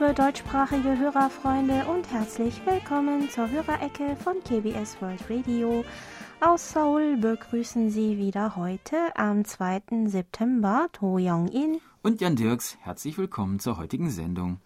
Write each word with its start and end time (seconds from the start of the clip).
Liebe 0.00 0.14
deutschsprachige 0.14 0.98
Hörerfreunde 0.98 1.84
und 1.84 2.10
herzlich 2.10 2.62
willkommen 2.64 3.28
zur 3.28 3.50
Hörerecke 3.50 4.16
von 4.16 4.42
KBS 4.42 4.96
World 5.02 5.20
Radio. 5.28 5.84
Aus 6.40 6.70
Seoul 6.70 7.18
begrüßen 7.18 7.90
Sie 7.90 8.16
wieder 8.16 8.56
heute 8.56 8.96
am 9.14 9.44
2. 9.44 10.06
September 10.06 10.88
To 10.92 11.18
Young-in 11.18 11.82
und 12.02 12.22
Jan 12.22 12.34
Dirks. 12.34 12.78
Herzlich 12.80 13.18
willkommen 13.18 13.58
zur 13.58 13.76
heutigen 13.76 14.08
Sendung. 14.08 14.58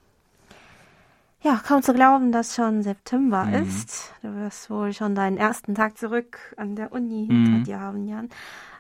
Ja, 1.42 1.60
kaum 1.66 1.82
zu 1.82 1.94
glauben, 1.94 2.30
dass 2.30 2.55
schon 2.55 2.84
September 2.84 3.46
mhm. 3.46 3.55
ist. 3.55 4.14
Du 4.22 4.32
wirst 4.36 4.70
wohl 4.70 4.92
schon 4.92 5.16
deinen 5.16 5.36
ersten 5.36 5.74
Tag 5.74 5.98
zurück 5.98 6.55
an 6.56 6.77
der 6.77 6.92
Uni 6.92 7.27
hinter 7.27 7.58
mhm. 7.58 7.64
dir 7.64 7.80
haben, 7.80 8.06
Jan. 8.06 8.28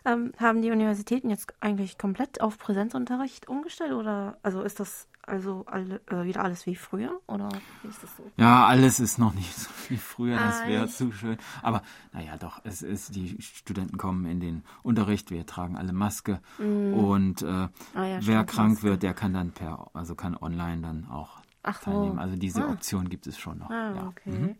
Ähm, 0.04 0.30
haben 0.38 0.62
die 0.62 0.70
Universitäten 0.70 1.30
jetzt 1.30 1.52
eigentlich 1.58 1.98
komplett 1.98 2.40
auf 2.40 2.58
Präsenzunterricht 2.58 3.48
umgestellt 3.48 3.92
oder 3.92 4.38
also 4.44 4.62
ist 4.62 4.78
das 4.78 5.08
also 5.26 5.64
alle, 5.66 6.00
äh, 6.10 6.24
wieder 6.24 6.42
alles 6.42 6.66
wie 6.66 6.76
früher 6.76 7.20
oder 7.26 7.48
wie 7.82 7.88
ist 7.88 8.02
das 8.02 8.16
so? 8.16 8.30
Ja, 8.36 8.66
alles 8.66 9.00
ist 9.00 9.18
noch 9.18 9.34
nicht 9.34 9.54
so 9.56 9.70
wie 9.88 9.96
früher, 9.96 10.36
das 10.36 10.66
wäre 10.66 10.88
zu 10.88 11.12
schön. 11.12 11.38
Aber 11.62 11.82
naja, 12.12 12.36
doch, 12.36 12.60
es 12.64 12.82
ist, 12.82 13.14
die 13.14 13.40
Studenten 13.40 13.96
kommen 13.96 14.26
in 14.26 14.40
den 14.40 14.64
Unterricht, 14.82 15.30
wir 15.30 15.46
tragen 15.46 15.76
alle 15.76 15.92
Maske 15.92 16.40
mm. 16.58 16.94
und 16.94 17.42
äh, 17.42 17.46
ah, 17.46 17.70
ja, 17.94 18.18
wer 18.20 18.44
krank 18.44 18.74
Maske. 18.74 18.88
wird, 18.88 19.02
der 19.02 19.14
kann 19.14 19.32
dann 19.32 19.52
per, 19.52 19.90
also 19.94 20.14
kann 20.14 20.36
online 20.36 20.82
dann 20.82 21.08
auch 21.08 21.42
Ach 21.62 21.80
teilnehmen. 21.80 22.18
Also 22.18 22.36
diese 22.36 22.64
ah. 22.64 22.72
Option 22.72 23.08
gibt 23.08 23.26
es 23.26 23.38
schon 23.38 23.58
noch. 23.58 23.70
Ah, 23.70 23.94
ja. 23.94 24.06
okay. 24.06 24.30
Mhm. 24.30 24.56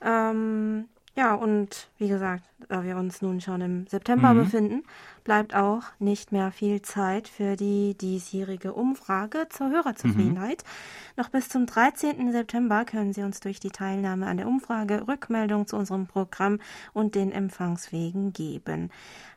Ähm, 0.00 0.88
ja, 1.14 1.34
und 1.34 1.88
wie 1.98 2.08
gesagt, 2.08 2.42
da 2.68 2.84
wir 2.84 2.96
uns 2.96 3.20
nun 3.20 3.42
schon 3.42 3.60
im 3.60 3.86
September 3.86 4.32
mhm. 4.32 4.38
befinden, 4.38 4.82
bleibt 5.24 5.54
auch 5.54 5.82
nicht 5.98 6.32
mehr 6.32 6.50
viel 6.50 6.80
Zeit 6.80 7.28
für 7.28 7.56
die 7.56 7.94
diesjährige 7.94 8.72
Umfrage 8.72 9.46
zur 9.50 9.68
Hörerzufriedenheit. 9.70 10.64
Mhm. 10.64 11.22
Noch 11.22 11.28
bis 11.28 11.50
zum 11.50 11.66
13. 11.66 12.32
September 12.32 12.86
können 12.86 13.12
Sie 13.12 13.22
uns 13.22 13.40
durch 13.40 13.60
die 13.60 13.70
Teilnahme 13.70 14.26
an 14.26 14.38
der 14.38 14.48
Umfrage 14.48 15.06
Rückmeldung 15.06 15.66
zu 15.66 15.76
unserem 15.76 16.06
Programm 16.06 16.60
und 16.94 17.14
den 17.14 17.30
Empfangswegen 17.30 18.32
geben. 18.32 18.90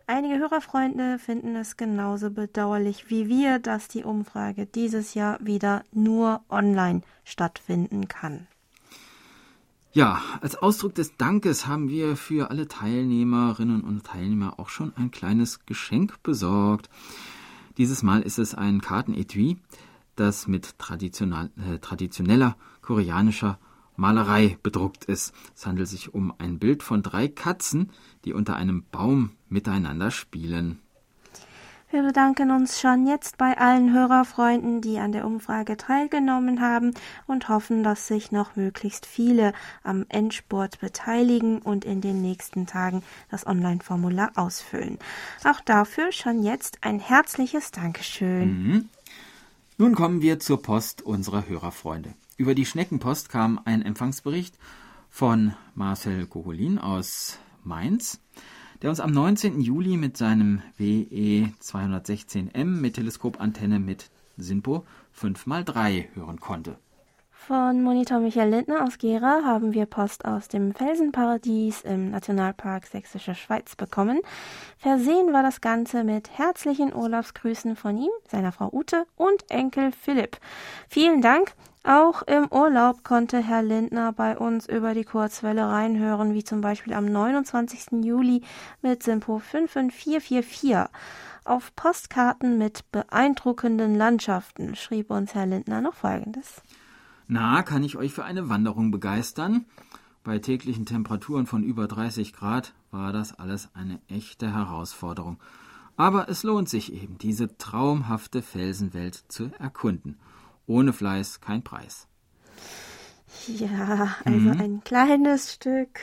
Einige 0.07 0.37
Hörerfreunde 0.37 1.19
finden 1.19 1.57
es 1.57 1.75
genauso 1.75 2.29
bedauerlich 2.29 3.09
wie 3.09 3.27
wir, 3.27 3.59
dass 3.59 3.89
die 3.89 4.03
Umfrage 4.03 4.65
dieses 4.65 5.13
Jahr 5.13 5.39
wieder 5.41 5.83
nur 5.91 6.41
online 6.47 7.01
stattfinden 7.25 8.07
kann. 8.07 8.47
Ja, 9.95 10.21
als 10.41 10.57
Ausdruck 10.57 10.93
des 10.93 11.15
Dankes 11.15 11.67
haben 11.67 11.87
wir 11.87 12.17
für 12.17 12.51
alle 12.51 12.67
Teilnehmerinnen 12.67 13.79
und 13.79 14.03
Teilnehmer 14.03 14.59
auch 14.59 14.67
schon 14.67 14.91
ein 14.97 15.09
kleines 15.09 15.65
Geschenk 15.65 16.21
besorgt. 16.21 16.89
Dieses 17.77 18.03
Mal 18.03 18.21
ist 18.21 18.37
es 18.37 18.55
ein 18.55 18.81
Kartenetui, 18.81 19.55
das 20.17 20.49
mit 20.49 20.75
äh, 20.81 21.79
traditioneller 21.79 22.57
koreanischer 22.81 23.57
Malerei 23.95 24.57
bedruckt 24.61 25.05
ist. 25.05 25.33
Es 25.55 25.65
handelt 25.65 25.87
sich 25.87 26.13
um 26.13 26.33
ein 26.39 26.59
Bild 26.59 26.83
von 26.83 27.01
drei 27.01 27.29
Katzen, 27.29 27.89
die 28.25 28.33
unter 28.33 28.57
einem 28.57 28.83
Baum 28.91 29.29
miteinander 29.47 30.11
spielen. 30.11 30.81
Wir 31.95 32.03
bedanken 32.03 32.51
uns 32.51 32.81
schon 32.81 33.07
jetzt 33.07 33.37
bei 33.37 33.57
allen 33.57 33.93
Hörerfreunden, 33.93 34.81
die 34.81 34.99
an 34.99 35.13
der 35.13 35.25
Umfrage 35.25 35.77
teilgenommen 35.77 36.59
haben 36.59 36.93
und 37.25 37.47
hoffen, 37.47 37.85
dass 37.85 38.07
sich 38.07 38.33
noch 38.33 38.57
möglichst 38.57 39.05
viele 39.05 39.53
am 39.81 40.05
Endsport 40.09 40.81
beteiligen 40.81 41.59
und 41.59 41.85
in 41.85 42.01
den 42.01 42.21
nächsten 42.21 42.67
Tagen 42.67 43.01
das 43.31 43.47
Online-Formular 43.47 44.33
ausfüllen. 44.35 44.99
Auch 45.45 45.61
dafür 45.61 46.11
schon 46.11 46.43
jetzt 46.43 46.79
ein 46.81 46.99
herzliches 46.99 47.71
Dankeschön. 47.71 48.63
Mhm. 48.63 48.89
Nun 49.77 49.95
kommen 49.95 50.21
wir 50.21 50.41
zur 50.41 50.61
Post 50.61 51.01
unserer 51.01 51.47
Hörerfreunde. 51.47 52.13
Über 52.35 52.55
die 52.55 52.65
Schneckenpost 52.65 53.29
kam 53.29 53.57
ein 53.63 53.81
Empfangsbericht 53.81 54.57
von 55.09 55.53
Marcel 55.75 56.25
Gogolin 56.25 56.77
aus 56.77 57.39
Mainz 57.63 58.19
der 58.81 58.89
uns 58.89 58.99
am 58.99 59.11
19. 59.11 59.61
Juli 59.61 59.97
mit 59.97 60.17
seinem 60.17 60.61
WE 60.77 61.49
216M 61.61 62.65
mit 62.65 62.95
Teleskopantenne 62.95 63.79
mit 63.79 64.09
SINPO 64.37 64.85
5x3 65.19 66.15
hören 66.15 66.39
konnte. 66.39 66.77
Von 67.47 67.83
Monitor 67.83 68.19
Michael 68.21 68.49
Lindner 68.49 68.83
aus 68.83 68.97
Gera 68.97 69.43
haben 69.43 69.73
wir 69.73 69.85
Post 69.85 70.25
aus 70.25 70.47
dem 70.47 70.73
Felsenparadies 70.73 71.81
im 71.81 72.09
Nationalpark 72.09 72.87
Sächsische 72.87 73.35
Schweiz 73.35 73.75
bekommen. 73.75 74.19
Versehen 74.79 75.31
war 75.31 75.43
das 75.43 75.61
Ganze 75.61 76.03
mit 76.03 76.35
herzlichen 76.35 76.91
Urlaubsgrüßen 76.91 77.75
von 77.75 77.97
ihm, 77.97 78.09
seiner 78.31 78.51
Frau 78.51 78.69
Ute 78.73 79.05
und 79.15 79.45
Enkel 79.51 79.91
Philipp. 79.91 80.37
Vielen 80.89 81.21
Dank 81.21 81.53
auch 81.85 82.23
im 82.23 82.47
Urlaub 82.51 83.03
konnte 83.03 83.37
Herr 83.39 83.61
Lindner 83.61 84.11
bei 84.11 84.37
uns 84.37 84.67
über 84.67 84.93
die 84.93 85.03
Kurzwelle 85.03 85.67
reinhören, 85.67 86.33
wie 86.33 86.43
zum 86.43 86.61
Beispiel 86.61 86.93
am 86.93 87.05
29. 87.05 88.03
Juli 88.03 88.41
mit 88.81 89.03
Simpo 89.03 89.39
55444. 89.39 90.91
Auf 91.43 91.75
Postkarten 91.75 92.57
mit 92.57 92.91
beeindruckenden 92.91 93.95
Landschaften 93.95 94.75
schrieb 94.75 95.11
uns 95.11 95.35
Herr 95.35 95.45
Lindner 95.45 95.81
noch 95.81 95.93
Folgendes. 95.93 96.61
Na, 97.27 97.61
kann 97.61 97.83
ich 97.83 97.97
euch 97.97 98.13
für 98.13 98.25
eine 98.25 98.49
Wanderung 98.49 98.91
begeistern? 98.91 99.65
Bei 100.23 100.39
täglichen 100.39 100.87
Temperaturen 100.87 101.45
von 101.45 101.63
über 101.63 101.87
30 101.87 102.33
Grad 102.33 102.73
war 102.89 103.13
das 103.13 103.37
alles 103.37 103.69
eine 103.75 103.99
echte 104.07 104.51
Herausforderung. 104.51 105.37
Aber 105.97 106.29
es 106.29 106.43
lohnt 106.43 106.67
sich 106.67 106.93
eben, 106.93 107.19
diese 107.19 107.57
traumhafte 107.57 108.41
Felsenwelt 108.41 109.23
zu 109.27 109.51
erkunden. 109.59 110.17
Ohne 110.67 110.93
Fleiß 110.93 111.41
kein 111.41 111.63
Preis. 111.63 112.07
Ja, 113.47 114.15
also 114.25 114.39
mhm. 114.39 114.61
ein 114.61 114.83
kleines 114.83 115.53
Stück 115.53 115.99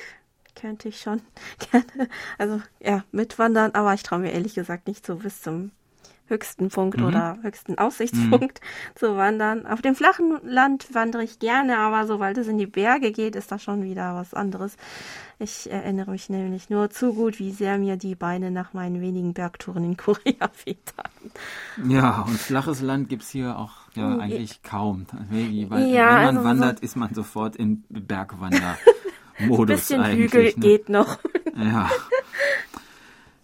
könnte 0.54 0.88
ich 0.88 1.00
schon 1.00 1.22
gerne, 1.70 2.08
also 2.38 2.62
ja, 2.80 3.04
mitwandern, 3.10 3.72
aber 3.72 3.94
ich 3.94 4.02
traue 4.02 4.20
mir 4.20 4.32
ehrlich 4.32 4.54
gesagt 4.54 4.86
nicht 4.86 5.04
so 5.04 5.16
bis 5.16 5.42
zum 5.42 5.72
höchsten 6.26 6.70
Punkt 6.70 6.98
mhm. 6.98 7.06
oder 7.06 7.38
höchsten 7.42 7.78
Aussichtspunkt 7.78 8.60
mhm. 8.60 8.66
zu 8.94 9.16
wandern. 9.16 9.66
Auf 9.66 9.82
dem 9.82 9.94
flachen 9.94 10.38
Land 10.42 10.94
wandere 10.94 11.24
ich 11.24 11.38
gerne, 11.38 11.78
aber 11.78 12.06
sobald 12.06 12.38
es 12.38 12.48
in 12.48 12.58
die 12.58 12.66
Berge 12.66 13.12
geht, 13.12 13.36
ist 13.36 13.52
das 13.52 13.62
schon 13.62 13.82
wieder 13.82 14.14
was 14.14 14.32
anderes. 14.32 14.76
Ich 15.38 15.70
erinnere 15.70 16.10
mich 16.10 16.30
nämlich 16.30 16.70
nur 16.70 16.90
zu 16.90 17.12
gut, 17.12 17.38
wie 17.38 17.50
sehr 17.50 17.76
mir 17.76 17.96
die 17.96 18.14
Beine 18.14 18.50
nach 18.50 18.72
meinen 18.72 19.00
wenigen 19.00 19.34
Bergtouren 19.34 19.84
in 19.84 19.96
Korea 19.96 20.50
wehtaten. 20.64 21.32
Ja, 21.86 22.22
und 22.22 22.38
flaches 22.38 22.80
Land 22.80 23.08
gibt 23.08 23.24
es 23.24 23.30
hier 23.30 23.58
auch 23.58 23.81
ja 23.94 24.18
eigentlich 24.18 24.62
kaum. 24.62 25.06
Weil, 25.30 25.86
ja, 25.86 26.06
wenn 26.06 26.34
man 26.34 26.36
also 26.36 26.44
wandert, 26.44 26.78
so 26.78 26.84
ist 26.84 26.96
man 26.96 27.14
sofort 27.14 27.56
in 27.56 27.84
Bergwander. 27.88 28.76
Modus 29.38 29.88
Bisschen. 29.88 30.04
Hügel 30.04 30.44
ne? 30.44 30.52
geht 30.56 30.88
noch. 30.88 31.18
Ja. 31.56 31.90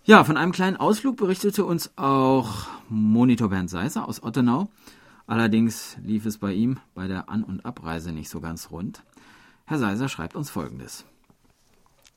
Ja, 0.05 0.25
von 0.25 0.39
einem 0.39 0.53
kleinen 0.53 0.77
Ausflug 0.77 1.17
berichtete 1.17 1.67
uns 1.67 1.93
auch 1.97 2.67
Monitor 2.89 3.51
Bernd 3.51 3.69
Seiser 3.69 4.09
aus 4.09 4.23
Ottenau. 4.23 4.71
Allerdings 5.27 5.99
lief 6.03 6.25
es 6.25 6.39
bei 6.39 6.55
ihm 6.55 6.79
bei 6.95 7.07
der 7.07 7.29
An- 7.29 7.45
und 7.45 7.67
Abreise 7.67 8.13
nicht 8.13 8.31
so 8.31 8.41
ganz 8.41 8.71
rund. 8.71 9.03
Herr 9.67 9.79
Seiser 9.79 10.09
schreibt 10.09 10.35
uns 10.35 10.49
Folgendes. 10.49 11.05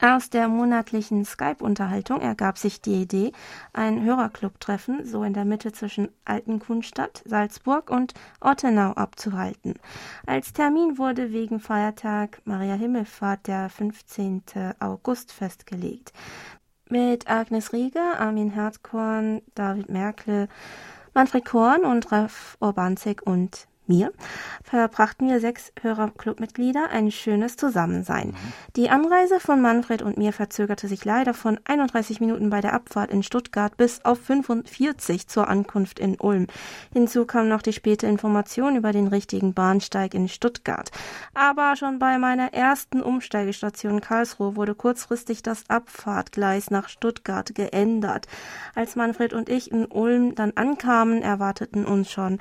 Aus 0.03 0.31
der 0.31 0.47
monatlichen 0.47 1.25
Skype-Unterhaltung 1.25 2.21
ergab 2.21 2.57
sich 2.57 2.81
die 2.81 3.03
Idee, 3.03 3.33
ein 3.71 4.03
Hörerclub-Treffen 4.03 5.05
so 5.05 5.23
in 5.23 5.33
der 5.33 5.45
Mitte 5.45 5.73
zwischen 5.73 6.09
Altenkunstadt, 6.25 7.21
Salzburg 7.23 7.91
und 7.91 8.15
Ottenau 8.39 8.93
abzuhalten. 8.93 9.75
Als 10.25 10.53
Termin 10.53 10.97
wurde 10.97 11.31
wegen 11.31 11.59
Feiertag 11.59 12.41
Maria 12.45 12.73
Himmelfahrt 12.73 13.45
der 13.45 13.69
15. 13.69 14.41
August 14.79 15.31
festgelegt 15.31 16.13
mit 16.89 17.29
Agnes 17.29 17.71
Rieger, 17.71 18.19
Armin 18.19 18.49
Herzkorn, 18.49 19.43
David 19.53 19.89
Merkle, 19.89 20.47
Manfred 21.13 21.45
Korn 21.45 21.85
und 21.85 22.11
Ralf 22.11 22.57
Urbanzig 22.59 23.21
und 23.21 23.67
mir 23.91 24.13
verbrachten 24.63 25.27
wir 25.27 25.39
sechs 25.41 25.73
Hörerclubmitglieder 25.81 26.89
ein 26.91 27.11
schönes 27.11 27.57
Zusammensein. 27.57 28.29
Mhm. 28.29 28.35
Die 28.77 28.89
Anreise 28.89 29.39
von 29.39 29.61
Manfred 29.61 30.01
und 30.01 30.17
mir 30.17 30.31
verzögerte 30.31 30.87
sich 30.87 31.03
leider 31.03 31.33
von 31.33 31.59
31 31.65 32.21
Minuten 32.21 32.49
bei 32.49 32.61
der 32.61 32.73
Abfahrt 32.73 33.11
in 33.11 33.21
Stuttgart 33.21 33.75
bis 33.75 34.05
auf 34.05 34.19
45 34.21 35.27
zur 35.27 35.49
Ankunft 35.49 35.99
in 35.99 36.15
Ulm. 36.19 36.47
Hinzu 36.93 37.25
kam 37.25 37.49
noch 37.49 37.61
die 37.61 37.73
späte 37.73 38.07
Information 38.07 38.77
über 38.77 38.93
den 38.93 39.07
richtigen 39.07 39.53
Bahnsteig 39.53 40.13
in 40.13 40.29
Stuttgart. 40.29 40.89
Aber 41.33 41.75
schon 41.75 41.99
bei 41.99 42.17
meiner 42.17 42.53
ersten 42.53 43.01
Umsteigestation 43.01 43.99
Karlsruhe 43.99 44.55
wurde 44.55 44.73
kurzfristig 44.73 45.43
das 45.43 45.69
Abfahrtgleis 45.69 46.71
nach 46.71 46.87
Stuttgart 46.87 47.53
geändert. 47.53 48.27
Als 48.73 48.95
Manfred 48.95 49.33
und 49.33 49.49
ich 49.49 49.71
in 49.71 49.85
Ulm 49.85 50.33
dann 50.35 50.53
ankamen, 50.55 51.21
erwarteten 51.21 51.85
uns 51.85 52.09
schon 52.09 52.39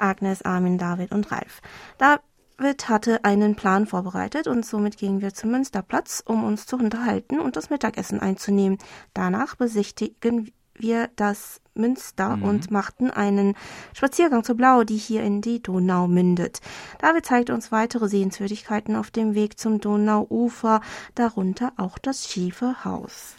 Agnes, 0.00 0.42
Armin, 0.42 0.78
David 0.80 1.12
und 1.12 1.30
Ralf. 1.30 1.60
David 1.98 2.88
hatte 2.88 3.24
einen 3.24 3.54
Plan 3.54 3.86
vorbereitet 3.86 4.46
und 4.46 4.66
somit 4.66 4.96
gingen 4.96 5.20
wir 5.20 5.34
zum 5.34 5.50
Münsterplatz, 5.50 6.22
um 6.26 6.44
uns 6.44 6.66
zu 6.66 6.76
unterhalten 6.76 7.40
und 7.40 7.56
das 7.56 7.70
Mittagessen 7.70 8.20
einzunehmen. 8.20 8.78
Danach 9.14 9.56
besichtigen 9.56 10.50
wir 10.74 11.10
das 11.16 11.60
Münster 11.74 12.36
mhm. 12.36 12.42
und 12.42 12.70
machten 12.70 13.10
einen 13.10 13.54
Spaziergang 13.94 14.44
zur 14.44 14.56
Blau, 14.56 14.84
die 14.84 14.96
hier 14.96 15.22
in 15.22 15.40
die 15.40 15.62
Donau 15.62 16.06
mündet. 16.08 16.60
David 16.98 17.26
zeigt 17.26 17.50
uns 17.50 17.72
weitere 17.72 18.08
Sehenswürdigkeiten 18.08 18.96
auf 18.96 19.10
dem 19.10 19.34
Weg 19.34 19.58
zum 19.58 19.80
Donauufer, 19.80 20.80
darunter 21.14 21.72
auch 21.76 21.98
das 21.98 22.26
Schiefe 22.28 22.84
Haus. 22.84 23.36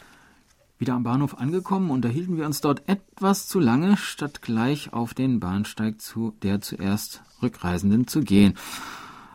Wieder 0.82 0.94
am 0.94 1.04
Bahnhof 1.04 1.38
angekommen, 1.38 1.92
unterhielten 1.92 2.36
wir 2.36 2.44
uns 2.44 2.60
dort 2.60 2.82
etwas 2.88 3.46
zu 3.46 3.60
lange, 3.60 3.96
statt 3.96 4.42
gleich 4.42 4.92
auf 4.92 5.14
den 5.14 5.38
Bahnsteig 5.38 6.00
zu 6.00 6.34
der 6.42 6.60
zuerst 6.60 7.22
Rückreisenden 7.40 8.08
zu 8.08 8.22
gehen. 8.22 8.54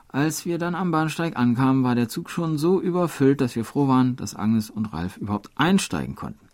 Als 0.10 0.46
wir 0.46 0.58
dann 0.58 0.76
am 0.76 0.92
Bahnsteig 0.92 1.38
ankamen, 1.38 1.86
war 1.86 1.96
der 1.96 2.10
Zug 2.10 2.30
schon 2.30 2.58
so 2.58 2.82
überfüllt, 2.82 3.40
dass 3.40 3.56
wir 3.56 3.64
froh 3.64 3.88
waren, 3.88 4.18
dass 4.18 4.36
Agnes 4.36 4.70
und 4.70 4.88
Ralf 4.88 5.16
überhaupt 5.16 5.50
einsteigen 5.56 6.16
konnten. 6.16 6.50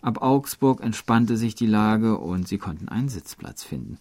Ab 0.00 0.22
Augsburg 0.22 0.80
entspannte 0.80 1.36
sich 1.36 1.56
die 1.56 1.66
Lage 1.66 2.16
und 2.16 2.46
sie 2.46 2.58
konnten 2.58 2.88
einen 2.88 3.08
Sitzplatz 3.08 3.64
finden. 3.64 3.98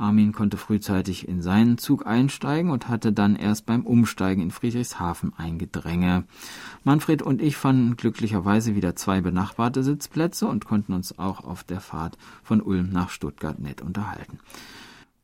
Armin 0.00 0.32
konnte 0.32 0.56
frühzeitig 0.56 1.28
in 1.28 1.42
seinen 1.42 1.78
Zug 1.78 2.06
einsteigen 2.06 2.70
und 2.70 2.88
hatte 2.88 3.12
dann 3.12 3.36
erst 3.36 3.66
beim 3.66 3.84
Umsteigen 3.84 4.42
in 4.42 4.50
Friedrichshafen 4.50 5.32
ein 5.36 5.58
Gedränge. 5.58 6.24
Manfred 6.84 7.22
und 7.22 7.42
ich 7.42 7.56
fanden 7.56 7.96
glücklicherweise 7.96 8.74
wieder 8.74 8.96
zwei 8.96 9.20
benachbarte 9.20 9.82
Sitzplätze 9.82 10.46
und 10.46 10.64
konnten 10.64 10.94
uns 10.94 11.18
auch 11.18 11.44
auf 11.44 11.62
der 11.64 11.80
Fahrt 11.80 12.16
von 12.42 12.60
Ulm 12.60 12.90
nach 12.90 13.10
Stuttgart 13.10 13.58
nett 13.58 13.82
unterhalten. 13.82 14.38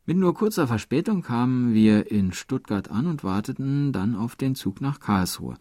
Mit 0.05 0.19
nur 0.19 0.35
kurzer 0.35 0.69
Verspätung 0.69 1.23
kamen 1.23 1.75
wir 1.75 2.13
in 2.13 2.33
Stuttgart 2.33 2.91
an 2.91 3.07
und 3.07 3.25
warteten 3.25 3.93
dann 3.93 4.15
auf 4.15 4.37
den 4.37 4.55
Zug 4.55 4.81
nach 4.81 5.01
Karlsruhe. 5.01 5.57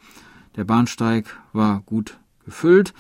Der 0.56 0.66
Bahnsteig 0.66 1.36
war 1.52 1.82
gut 1.82 2.20
gefüllt, 2.46 2.94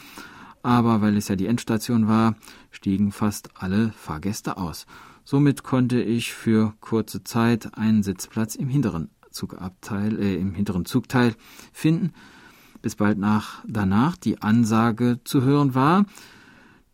aber 0.65 1.01
weil 1.01 1.15
es 1.15 1.27
ja 1.27 1.35
die 1.35 1.45
Endstation 1.45 2.07
war, 2.07 2.35
stiegen 2.71 3.11
fast 3.11 3.49
alle 3.53 3.91
Fahrgäste 3.91 4.57
aus. 4.57 4.87
Somit 5.23 5.63
konnte 5.63 6.01
ich 6.01 6.33
für 6.33 6.73
kurze 6.81 7.23
Zeit 7.23 7.77
einen 7.77 8.01
Sitzplatz 8.01 8.55
im 8.55 8.67
hinteren 8.67 9.11
Zugabteil, 9.29 10.19
äh, 10.19 10.35
im 10.35 10.55
hinteren 10.55 10.85
Zugteil 10.85 11.35
finden, 11.71 12.13
bis 12.81 12.95
bald 12.95 13.19
nach 13.19 13.63
danach 13.67 14.17
die 14.17 14.41
Ansage 14.41 15.19
zu 15.23 15.43
hören 15.43 15.75
war, 15.75 16.05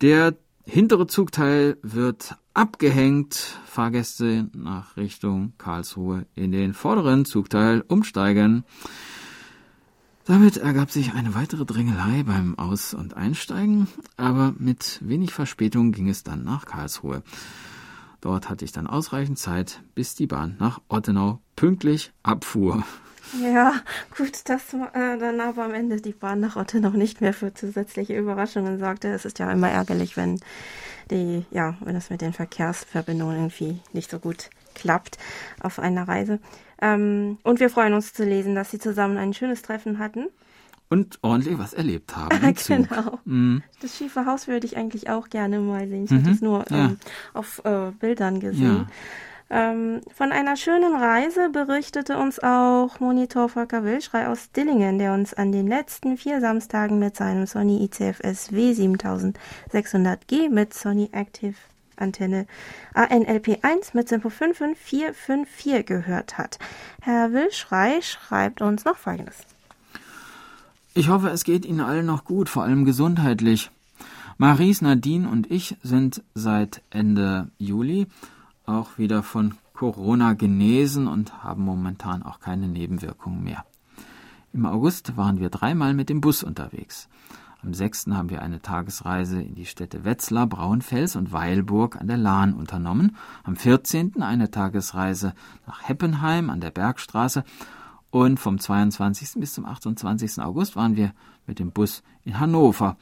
der 0.02 0.36
hintere 0.66 1.08
Zugteil 1.08 1.78
wird 1.82 2.36
abgehängt, 2.54 3.36
Fahrgäste 3.66 4.50
nach 4.54 4.98
Richtung 4.98 5.54
Karlsruhe 5.58 6.26
in 6.36 6.52
den 6.52 6.74
vorderen 6.74 7.24
Zugteil 7.24 7.86
umsteigen. 7.88 8.66
Damit 10.26 10.58
ergab 10.58 10.92
sich 10.92 11.14
eine 11.14 11.34
weitere 11.34 11.66
Drängelei 11.66 12.24
beim 12.24 12.58
Aus- 12.58 12.94
und 12.94 13.18
Einsteigen, 13.18 13.88
aber 14.18 14.54
mit 14.58 15.00
wenig 15.02 15.34
Verspätung 15.34 15.92
ging 15.92 16.10
es 16.10 16.24
dann 16.24 16.44
nach 16.44 16.66
Karlsruhe. 16.66 17.24
Dort 18.22 18.50
hatte 18.50 18.64
ich 18.64 18.72
dann 18.72 18.86
ausreichend 18.86 19.40
Zeit, 19.40 19.82
bis 19.96 20.14
die 20.14 20.28
Bahn 20.28 20.56
nach 20.60 20.80
Ottenau 20.90 21.40
pünktlich 21.56 22.12
abfuhr. 22.22 22.84
Ja, 23.42 23.74
gut, 24.16 24.48
dass 24.50 24.74
äh, 24.74 25.18
dann 25.18 25.40
aber 25.40 25.64
am 25.64 25.74
Ende 25.74 26.02
die 26.02 26.14
Bahn 26.14 26.40
nach 26.40 26.56
Ottenau 26.56 26.90
nicht 26.90 27.22
mehr 27.22 27.34
für 27.34 27.54
zusätzliche 27.54 28.18
Überraschungen 28.18 28.78
sorgte. 28.78 29.08
Es 29.08 29.26
ist 29.26 29.40
ja 29.40 29.52
immer 29.52 29.70
ärgerlich, 29.70 30.18
wenn 30.18 30.40
die, 31.10 31.46
ja, 31.50 31.76
wenn 31.80 31.96
es 31.96 32.10
mit 32.10 32.22
den 32.22 32.34
Verkehrsverbindungen 32.34 33.38
irgendwie 33.38 33.80
nicht 33.94 34.12
so 34.12 34.20
gut 34.20 34.50
klappt 34.76 35.18
auf 35.62 35.80
einer 35.80 36.08
Reise. 36.08 36.40
Ähm, 36.82 37.38
und 37.44 37.60
wir 37.60 37.70
freuen 37.70 37.94
uns 37.94 38.14
zu 38.14 38.24
lesen, 38.24 38.56
dass 38.56 38.72
sie 38.72 38.80
zusammen 38.80 39.18
ein 39.18 39.34
schönes 39.34 39.62
Treffen 39.62 40.00
hatten 40.00 40.28
und 40.92 41.20
ordentlich 41.22 41.58
was 41.58 41.74
erlebt 41.74 42.16
haben. 42.18 42.56
genau. 42.68 43.20
Mhm. 43.24 43.64
Das 43.82 43.98
schiefe 43.98 44.26
Haus 44.26 44.48
würde 44.48 44.68
ich 44.68 44.76
eigentlich 44.76 45.10
auch 45.10 45.30
gerne 45.30 45.60
mal 45.60 45.88
sehen. 45.88 46.04
Ich 46.04 46.12
mhm. 46.12 46.24
habe 46.24 46.32
es 46.32 46.42
nur 46.42 46.66
ja. 46.70 46.86
ähm, 46.86 46.98
auf 47.34 47.62
äh, 47.64 47.92
Bildern 47.92 48.42
gesehen. 48.42 48.88
Ja. 49.50 49.72
Ähm, 49.72 50.02
von 50.14 50.32
einer 50.32 50.56
schönen 50.56 50.96
Reise 50.96 51.50
berichtete 51.50 52.18
uns 52.18 52.40
auch 52.40 53.00
Monitor 53.00 53.50
Volker 53.50 53.84
Wilschrei 53.84 54.28
aus 54.28 54.52
Dillingen, 54.52 54.98
der 54.98 55.14
uns 55.14 55.34
an 55.34 55.52
den 55.52 55.68
letzten 55.68 56.18
vier 56.18 56.40
Samstagen 56.42 57.00
mit 57.00 57.16
seinem 57.18 57.46
Sony 57.48 57.84
ICFS 57.86 58.52
W7600G 58.52 60.50
mit 60.50 60.74
Sony 60.74 61.10
Active 61.14 61.56
Antenne 62.02 62.48
ANLP1 62.94 63.92
mit 63.94 64.10
Simpo 64.10 64.30
55454 64.30 65.86
gehört 65.86 66.38
hat. 66.38 66.60
Herr 67.02 67.32
Wilschrei 67.32 68.02
schreibt 68.02 68.62
uns 68.62 68.84
noch 68.84 68.98
Folgendes. 68.98 69.38
Ich 70.94 71.08
hoffe, 71.08 71.30
es 71.30 71.46
geht 71.46 71.66
Ihnen 71.66 71.80
allen 71.80 72.06
noch 72.06 72.26
gut, 72.26 72.50
vor 72.50 72.64
allem 72.64 72.84
gesundheitlich. 72.84 73.72
Maries, 74.38 74.82
Nadine 74.82 75.30
und 75.30 75.50
ich 75.50 75.78
sind 75.84 76.24
seit 76.34 76.82
Ende 76.90 77.50
Juli 77.60 78.08
auch 78.66 78.98
wieder 78.98 79.24
von 79.24 79.56
Corona 79.74 80.34
genesen 80.34 81.08
und 81.08 81.44
haben 81.44 81.64
momentan 81.64 82.24
auch 82.24 82.40
keine 82.40 82.68
Nebenwirkungen 82.68 83.44
mehr. 83.44 83.66
Im 84.54 84.66
August 84.66 85.16
waren 85.16 85.40
wir 85.40 85.50
dreimal 85.50 85.94
mit 85.94 86.10
dem 86.10 86.22
Bus 86.22 86.44
unterwegs. 86.44 87.08
Am 87.64 87.76
6. 87.76 88.08
haben 88.08 88.32
wir 88.32 88.42
eine 88.42 88.60
Tagesreise 88.64 89.40
in 89.40 89.54
die 89.54 89.68
Städte 89.68 90.04
Wetzlar, 90.04 90.48
Braunfels 90.48 91.16
und 91.16 91.32
Weilburg 91.32 91.96
an 91.96 92.08
der 92.08 92.18
Lahn 92.18 92.56
unternommen. 92.56 93.16
Am 93.44 93.56
14. 93.56 94.24
eine 94.24 94.50
Tagesreise 94.50 95.34
nach 95.68 95.88
Heppenheim 95.88 96.50
an 96.50 96.60
der 96.60 96.72
Bergstraße 96.72 97.44
und 98.10 98.40
vom 98.40 98.58
22. 98.58 99.40
bis 99.40 99.54
zum 99.54 99.66
28. 99.66 100.40
August 100.40 100.76
waren 100.76 100.96
wir 100.96 101.14
mit 101.46 101.60
dem 101.60 101.72
Bus 101.72 102.02
in 102.24 102.40
Hannover. 102.40 102.98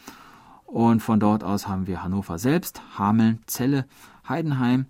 Und 0.65 1.01
von 1.01 1.21
dort 1.21 1.45
aus 1.45 1.69
haben 1.69 1.87
wir 1.87 2.03
Hannover 2.03 2.37
selbst, 2.37 2.81
Hameln, 2.97 3.39
Celle, 3.47 3.85
Heidenheim, 4.27 4.87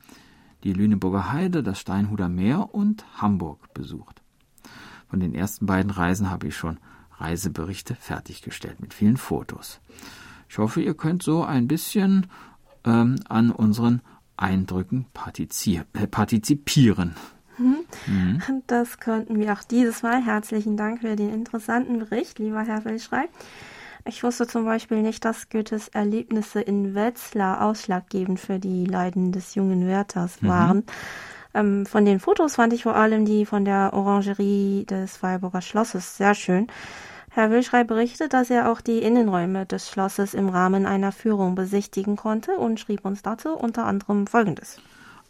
die 0.64 0.74
Lüneburger 0.74 1.32
Heide, 1.32 1.62
das 1.62 1.80
Steinhuder 1.80 2.28
Meer 2.28 2.74
und 2.74 3.06
Hamburg 3.22 3.72
besucht. 3.76 4.24
Von 5.10 5.20
den 5.20 5.36
ersten 5.36 5.68
beiden 5.68 5.92
Reisen 5.92 6.32
habe 6.32 6.48
ich 6.48 6.58
schon 6.58 6.80
Reiseberichte 7.20 7.96
fertiggestellt 7.96 8.80
mit 8.80 8.94
vielen 8.94 9.18
Fotos. 9.18 9.80
Ich 10.48 10.58
hoffe, 10.58 10.82
ihr 10.82 10.96
könnt 10.96 11.24
so 11.24 11.44
ein 11.44 11.68
bisschen 11.68 12.28
ähm, 12.86 13.16
an 13.28 13.52
unseren 13.52 14.02
Eindrücken 14.38 15.06
äh, 15.14 16.08
partizipieren. 16.08 17.16
Mhm. 17.58 18.64
Das 18.68 19.00
konnten 19.00 19.40
wir 19.40 19.54
auch 19.54 19.64
dieses 19.64 20.02
Mal. 20.02 20.24
Herzlichen 20.24 20.78
Dank 20.78 21.02
für 21.02 21.16
den 21.16 21.34
interessanten 21.34 22.00
Bericht, 22.00 22.40
lieber 22.40 22.64
Herr 22.64 22.86
Wilschrei. 22.86 23.28
Ich 24.06 24.24
wusste 24.24 24.48
zum 24.48 24.66
Beispiel 24.66 25.02
nicht, 25.02 25.26
dass 25.26 25.50
Goethes 25.50 25.90
Erlebnisse 25.90 26.62
in 26.62 26.96
Wetzlar 26.96 27.62
ausschlaggebend 27.62 28.40
für 28.40 28.60
die 28.60 28.86
Leiden 28.86 29.32
des 29.32 29.56
jungen 29.56 29.86
Wärters 29.88 30.42
mhm. 30.42 30.48
waren. 30.48 30.78
Mhm. 30.78 30.84
Ähm, 31.54 31.86
von 31.86 32.06
den 32.06 32.20
Fotos 32.20 32.56
fand 32.56 32.74
ich 32.74 32.84
vor 32.84 32.96
allem 32.96 33.26
die 33.26 33.46
von 33.46 33.66
der 33.66 33.92
Orangerie 33.94 34.86
des 34.86 35.22
Weilburger 35.22 35.62
Schlosses 35.62 36.16
sehr 36.18 36.34
schön. 36.36 36.68
Herr 37.32 37.52
Wilschrei 37.52 37.84
berichtet, 37.84 38.34
dass 38.34 38.50
er 38.50 38.72
auch 38.72 38.82
die 38.82 39.00
Innenräume 39.00 39.66
des 39.66 39.90
Schlosses 39.90 40.34
im 40.34 40.50
Rahmen 40.50 40.86
einer 40.86 41.12
Führung 41.12 41.56
besichtigen 41.56 42.16
konnte 42.16 42.54
und 42.54 42.80
schrieb 42.80 43.06
uns 43.06 43.22
dazu 43.22 43.50
unter 43.50 43.86
anderem 43.86 44.28
Folgendes. 44.28 44.78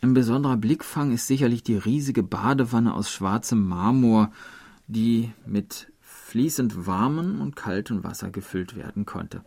Ein 0.02 0.14
besonderer 0.14 0.56
Blickfang 0.56 1.12
ist 1.12 1.28
sicherlich 1.28 1.62
die 1.62 1.76
riesige 1.76 2.24
Badewanne 2.24 2.94
aus 2.94 3.12
schwarzem 3.12 3.68
Marmor, 3.68 4.32
die 4.88 5.32
mit 5.46 5.92
fließend 6.02 6.88
warmem 6.88 7.42
und 7.42 7.58
kaltem 7.58 8.04
Wasser 8.04 8.30
gefüllt 8.30 8.78
werden 8.78 9.06
konnte. 9.06 9.44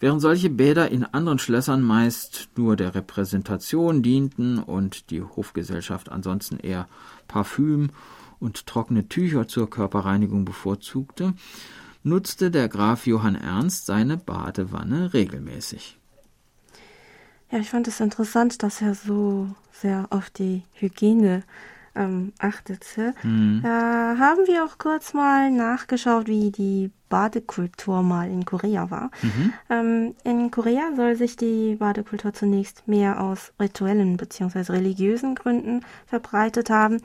Während 0.00 0.20
solche 0.20 0.50
Bäder 0.50 0.90
in 0.90 1.04
anderen 1.04 1.38
Schlössern 1.38 1.82
meist 1.82 2.48
nur 2.56 2.76
der 2.76 2.94
Repräsentation 2.94 4.02
dienten 4.02 4.58
und 4.58 5.10
die 5.10 5.22
Hofgesellschaft 5.22 6.08
ansonsten 6.10 6.58
eher 6.58 6.88
Parfüm 7.26 7.90
und 8.40 8.66
trockene 8.66 9.08
Tücher 9.08 9.48
zur 9.48 9.68
Körperreinigung 9.68 10.44
bevorzugte, 10.44 11.34
nutzte 12.02 12.50
der 12.50 12.68
Graf 12.68 13.06
Johann 13.06 13.34
Ernst 13.34 13.86
seine 13.86 14.16
Badewanne 14.16 15.12
regelmäßig. 15.14 15.98
Ja, 17.50 17.58
ich 17.58 17.70
fand 17.70 17.88
es 17.88 18.00
interessant, 18.00 18.62
dass 18.62 18.82
er 18.82 18.94
so 18.94 19.48
sehr 19.72 20.06
auf 20.10 20.28
die 20.30 20.62
Hygiene 20.74 21.44
ähm, 21.94 22.32
achtete. 22.38 23.14
Mhm. 23.22 23.60
Da 23.62 24.16
haben 24.18 24.46
wir 24.46 24.64
auch 24.64 24.78
kurz 24.78 25.14
mal 25.14 25.50
nachgeschaut, 25.50 26.26
wie 26.26 26.50
die 26.50 26.90
Badekultur 27.08 28.02
mal 28.02 28.30
in 28.30 28.44
Korea 28.44 28.90
war. 28.90 29.10
Mhm. 29.22 29.52
Ähm, 29.70 30.14
in 30.24 30.50
Korea 30.50 30.94
soll 30.94 31.16
sich 31.16 31.36
die 31.36 31.76
Badekultur 31.76 32.32
zunächst 32.32 32.86
mehr 32.86 33.20
aus 33.20 33.52
rituellen 33.58 34.16
bzw. 34.16 34.72
religiösen 34.72 35.34
Gründen 35.34 35.84
verbreitet 36.06 36.70
haben. 36.70 37.00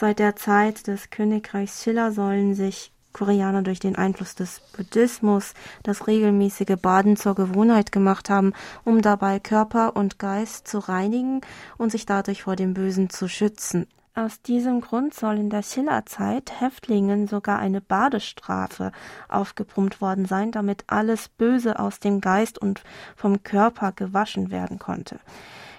Seit 0.00 0.18
der 0.18 0.34
Zeit 0.34 0.86
des 0.86 1.10
Königreichs 1.10 1.82
Schiller 1.82 2.10
sollen 2.10 2.54
sich 2.54 2.90
Koreaner 3.12 3.60
durch 3.60 3.80
den 3.80 3.96
Einfluss 3.96 4.34
des 4.34 4.62
Buddhismus 4.74 5.52
das 5.82 6.06
regelmäßige 6.06 6.76
Baden 6.80 7.18
zur 7.18 7.34
Gewohnheit 7.34 7.92
gemacht 7.92 8.30
haben, 8.30 8.54
um 8.86 9.02
dabei 9.02 9.40
Körper 9.40 9.94
und 9.96 10.18
Geist 10.18 10.66
zu 10.66 10.78
reinigen 10.78 11.42
und 11.76 11.92
sich 11.92 12.06
dadurch 12.06 12.44
vor 12.44 12.56
dem 12.56 12.72
Bösen 12.72 13.10
zu 13.10 13.28
schützen. 13.28 13.88
Aus 14.14 14.40
diesem 14.40 14.80
Grund 14.80 15.12
soll 15.12 15.36
in 15.36 15.50
der 15.50 15.62
Schillerzeit 15.62 16.62
Häftlingen 16.62 17.28
sogar 17.28 17.58
eine 17.58 17.82
Badestrafe 17.82 18.92
aufgebrummt 19.28 20.00
worden 20.00 20.24
sein, 20.24 20.50
damit 20.50 20.84
alles 20.86 21.28
Böse 21.28 21.78
aus 21.78 22.00
dem 22.00 22.22
Geist 22.22 22.56
und 22.58 22.82
vom 23.16 23.42
Körper 23.42 23.92
gewaschen 23.92 24.50
werden 24.50 24.78
konnte. 24.78 25.20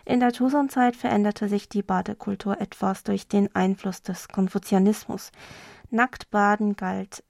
In 0.05 0.19
der 0.19 0.31
Joseon-Zeit 0.31 0.95
veränderte 0.95 1.47
sich 1.47 1.69
die 1.69 1.83
Badekultur 1.83 2.59
etwas 2.59 3.03
durch 3.03 3.27
den 3.27 3.53
Einfluss 3.55 4.01
des 4.01 4.27
Konfuzianismus. 4.27 5.31
Nacktbaden 5.89 6.75
galt 6.75 7.23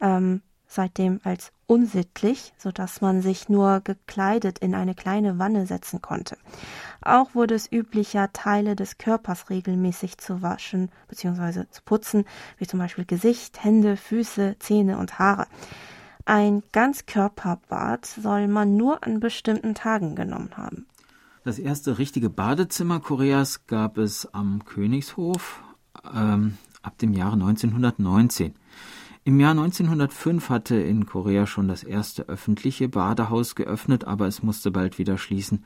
ähm, 0.00 0.42
seitdem 0.66 1.20
als 1.24 1.52
unsittlich, 1.66 2.52
so 2.58 2.70
dass 2.70 3.00
man 3.00 3.22
sich 3.22 3.48
nur 3.48 3.80
gekleidet 3.80 4.58
in 4.58 4.74
eine 4.74 4.94
kleine 4.94 5.38
Wanne 5.38 5.66
setzen 5.66 6.02
konnte. 6.02 6.36
Auch 7.00 7.34
wurde 7.34 7.54
es 7.54 7.70
üblicher, 7.70 8.32
Teile 8.32 8.76
des 8.76 8.98
Körpers 8.98 9.50
regelmäßig 9.50 10.18
zu 10.18 10.42
waschen 10.42 10.90
bzw. 11.08 11.64
zu 11.70 11.82
putzen, 11.82 12.24
wie 12.58 12.66
zum 12.66 12.78
Beispiel 12.78 13.04
Gesicht, 13.04 13.62
Hände, 13.64 13.96
Füße, 13.96 14.56
Zähne 14.58 14.98
und 14.98 15.18
Haare. 15.18 15.46
Ein 16.24 16.62
Ganzkörperbad 16.72 18.04
soll 18.04 18.48
man 18.48 18.76
nur 18.76 19.02
an 19.04 19.20
bestimmten 19.20 19.74
Tagen 19.74 20.14
genommen 20.14 20.50
haben. 20.56 20.87
Das 21.48 21.58
erste 21.58 21.96
richtige 21.96 22.28
Badezimmer 22.28 23.00
Koreas 23.00 23.66
gab 23.66 23.96
es 23.96 24.26
am 24.34 24.66
Königshof 24.66 25.62
ähm, 26.14 26.58
ab 26.82 26.98
dem 26.98 27.14
Jahre 27.14 27.36
1919. 27.36 28.52
Im 29.24 29.40
Jahr 29.40 29.52
1905 29.52 30.50
hatte 30.50 30.76
in 30.76 31.06
Korea 31.06 31.46
schon 31.46 31.66
das 31.66 31.84
erste 31.84 32.28
öffentliche 32.28 32.90
Badehaus 32.90 33.54
geöffnet, 33.54 34.04
aber 34.04 34.26
es 34.26 34.42
musste 34.42 34.70
bald 34.70 34.98
wieder 34.98 35.16
schließen, 35.16 35.64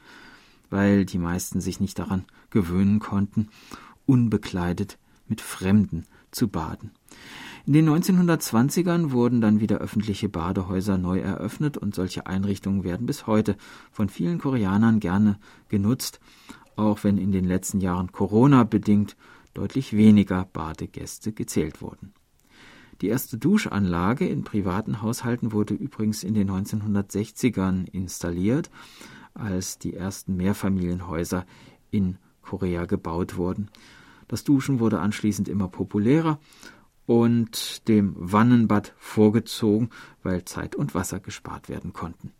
weil 0.70 1.04
die 1.04 1.18
meisten 1.18 1.60
sich 1.60 1.80
nicht 1.80 1.98
daran 1.98 2.26
gewöhnen 2.50 3.00
konnten, 3.00 3.48
unbekleidet 4.06 4.98
mit 5.26 5.40
Fremden 5.40 6.06
zu 6.30 6.46
baden. 6.46 6.92
In 7.64 7.74
den 7.74 7.88
1920ern 7.88 9.12
wurden 9.12 9.40
dann 9.40 9.60
wieder 9.60 9.78
öffentliche 9.78 10.28
Badehäuser 10.28 10.98
neu 10.98 11.20
eröffnet 11.20 11.78
und 11.78 11.94
solche 11.94 12.26
Einrichtungen 12.26 12.82
werden 12.82 13.06
bis 13.06 13.28
heute 13.28 13.56
von 13.92 14.08
vielen 14.08 14.38
Koreanern 14.38 14.98
gerne 14.98 15.38
genutzt, 15.68 16.18
auch 16.74 17.04
wenn 17.04 17.18
in 17.18 17.30
den 17.30 17.44
letzten 17.44 17.80
Jahren 17.80 18.10
Corona 18.10 18.64
bedingt 18.64 19.16
deutlich 19.54 19.96
weniger 19.96 20.44
Badegäste 20.52 21.32
gezählt 21.32 21.82
wurden. 21.82 22.12
Die 23.00 23.08
erste 23.08 23.38
Duschanlage 23.38 24.26
in 24.26 24.42
privaten 24.42 25.00
Haushalten 25.00 25.52
wurde 25.52 25.74
übrigens 25.74 26.24
in 26.24 26.34
den 26.34 26.50
1960ern 26.50 27.88
installiert, 27.88 28.70
als 29.34 29.78
die 29.78 29.94
ersten 29.94 30.36
Mehrfamilienhäuser 30.36 31.46
in 31.90 32.18
Korea 32.42 32.86
gebaut 32.86 33.36
wurden. 33.36 33.70
Das 34.26 34.42
Duschen 34.42 34.80
wurde 34.80 34.98
anschließend 34.98 35.48
immer 35.48 35.68
populärer 35.68 36.38
und 37.06 37.88
dem 37.88 38.14
Wannenbad 38.16 38.94
vorgezogen, 38.98 39.90
weil 40.22 40.44
Zeit 40.44 40.74
und 40.76 40.94
Wasser 40.94 41.20
gespart 41.20 41.68
werden 41.68 41.92
konnten. 41.92 42.32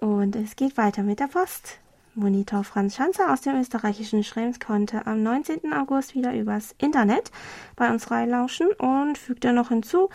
Und 0.00 0.34
es 0.36 0.56
geht 0.56 0.76
weiter 0.76 1.02
mit 1.02 1.20
der 1.20 1.26
Post. 1.26 1.78
Monitor 2.14 2.64
Franz 2.64 2.96
Schanzer 2.96 3.32
aus 3.32 3.42
dem 3.42 3.60
österreichischen 3.60 4.24
Schrems 4.24 4.58
konnte 4.58 5.06
am 5.06 5.22
19. 5.22 5.72
August 5.72 6.14
wieder 6.14 6.34
übers 6.34 6.74
Internet 6.78 7.30
bei 7.76 7.90
uns 7.92 8.10
reinlauschen 8.10 8.68
und 8.78 9.16
fügte 9.16 9.52
noch 9.52 9.68
hinzu, 9.68 10.08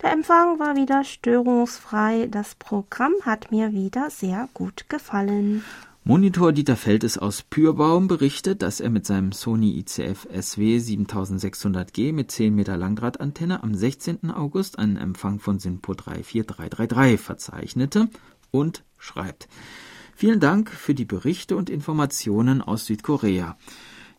der 0.00 0.12
Empfang 0.12 0.58
war 0.58 0.76
wieder 0.76 1.04
störungsfrei. 1.04 2.26
Das 2.30 2.54
Programm 2.54 3.12
hat 3.24 3.50
mir 3.50 3.72
wieder 3.72 4.10
sehr 4.10 4.48
gut 4.54 4.88
gefallen. 4.88 5.62
Monitor 6.04 6.52
Dieter 6.52 6.74
Feltes 6.74 7.16
aus 7.16 7.42
Pürbaum 7.42 8.08
berichtet, 8.08 8.62
dass 8.62 8.80
er 8.80 8.90
mit 8.90 9.06
seinem 9.06 9.30
Sony 9.30 9.78
ICF 9.78 10.26
SW 10.32 10.78
7600G 10.78 12.12
mit 12.12 12.32
10 12.32 12.56
Meter 12.56 12.76
Langdrahtantenne 12.76 13.62
am 13.62 13.72
16. 13.72 14.32
August 14.32 14.80
einen 14.80 14.96
Empfang 14.96 15.38
von 15.38 15.60
SINPO 15.60 15.94
34333 15.94 17.20
verzeichnete 17.20 18.08
und 18.50 18.82
schreibt. 18.98 19.48
Vielen 20.16 20.40
Dank 20.40 20.70
für 20.70 20.96
die 20.96 21.04
Berichte 21.04 21.54
und 21.54 21.70
Informationen 21.70 22.62
aus 22.62 22.86
Südkorea. 22.86 23.56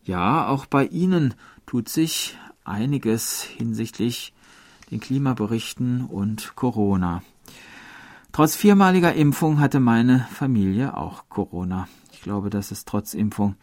Ja, 0.06 0.48
auch 0.48 0.66
bei 0.66 0.86
Ihnen 0.86 1.34
tut 1.66 1.90
sich 1.90 2.38
einiges 2.64 3.44
hinsichtlich 3.44 4.34
den 4.90 5.02
Klimaberichten 5.02 6.06
und 6.06 6.56
Corona. 6.56 7.24
Trotz 8.34 8.56
viermaliger 8.56 9.14
Impfung 9.14 9.60
hatte 9.60 9.80
meine 9.80 10.28
Familie 10.32 10.98
auch 10.98 11.30
Corona. 11.30 11.88
Ich 12.12 12.22
glaube, 12.24 12.50
dass 12.50 12.72
es 12.72 12.84
trotz 12.84 13.14
Impfung 13.14 13.54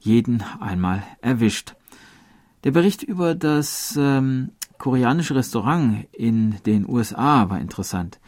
jeden 0.00 0.42
einmal 0.58 1.04
erwischt. 1.20 1.76
Der 2.64 2.72
Bericht 2.72 3.04
über 3.04 3.36
das 3.36 3.96
ähm, 3.96 4.50
koreanische 4.78 5.36
Restaurant 5.36 6.08
in 6.10 6.56
den 6.66 6.88
USA 6.88 7.48
war 7.48 7.60
interessant. 7.60 8.18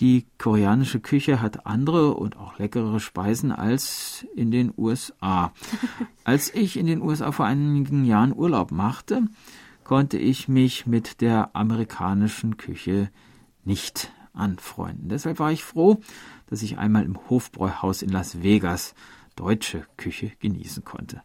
Die 0.00 0.26
koreanische 0.38 0.98
Küche 0.98 1.40
hat 1.40 1.66
andere 1.66 2.14
und 2.14 2.36
auch 2.36 2.58
leckerere 2.58 2.98
Speisen 2.98 3.52
als 3.52 4.26
in 4.34 4.50
den 4.50 4.74
USA. 4.76 5.52
Als 6.24 6.52
ich 6.52 6.76
in 6.76 6.86
den 6.86 7.00
USA 7.00 7.30
vor 7.30 7.46
einigen 7.46 8.04
Jahren 8.04 8.34
Urlaub 8.36 8.72
machte, 8.72 9.22
konnte 9.84 10.18
ich 10.18 10.48
mich 10.48 10.84
mit 10.84 11.20
der 11.20 11.54
amerikanischen 11.54 12.56
Küche 12.56 13.08
nicht 13.64 14.10
anfreunden. 14.36 15.08
Deshalb 15.08 15.38
war 15.38 15.52
ich 15.52 15.64
froh, 15.64 16.00
dass 16.48 16.62
ich 16.62 16.78
einmal 16.78 17.04
im 17.04 17.18
Hofbräuhaus 17.28 18.02
in 18.02 18.10
Las 18.10 18.42
Vegas 18.42 18.94
deutsche 19.34 19.86
Küche 19.96 20.32
genießen 20.40 20.84
konnte. 20.84 21.22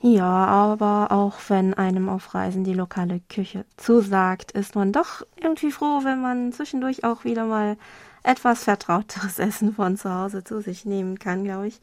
Ja, 0.00 0.46
aber 0.46 1.10
auch 1.10 1.38
wenn 1.48 1.74
einem 1.74 2.08
auf 2.08 2.32
Reisen 2.34 2.62
die 2.62 2.74
lokale 2.74 3.20
Küche 3.28 3.64
zusagt, 3.76 4.52
ist 4.52 4.76
man 4.76 4.92
doch 4.92 5.22
irgendwie 5.36 5.72
froh, 5.72 6.00
wenn 6.04 6.20
man 6.20 6.52
zwischendurch 6.52 7.02
auch 7.02 7.24
wieder 7.24 7.46
mal 7.46 7.76
etwas 8.22 8.64
vertrauteres 8.64 9.38
Essen 9.38 9.74
von 9.74 9.96
zu 9.96 10.12
Hause 10.12 10.44
zu 10.44 10.60
sich 10.60 10.84
nehmen 10.84 11.18
kann, 11.18 11.42
glaube 11.42 11.68
ich. 11.68 11.80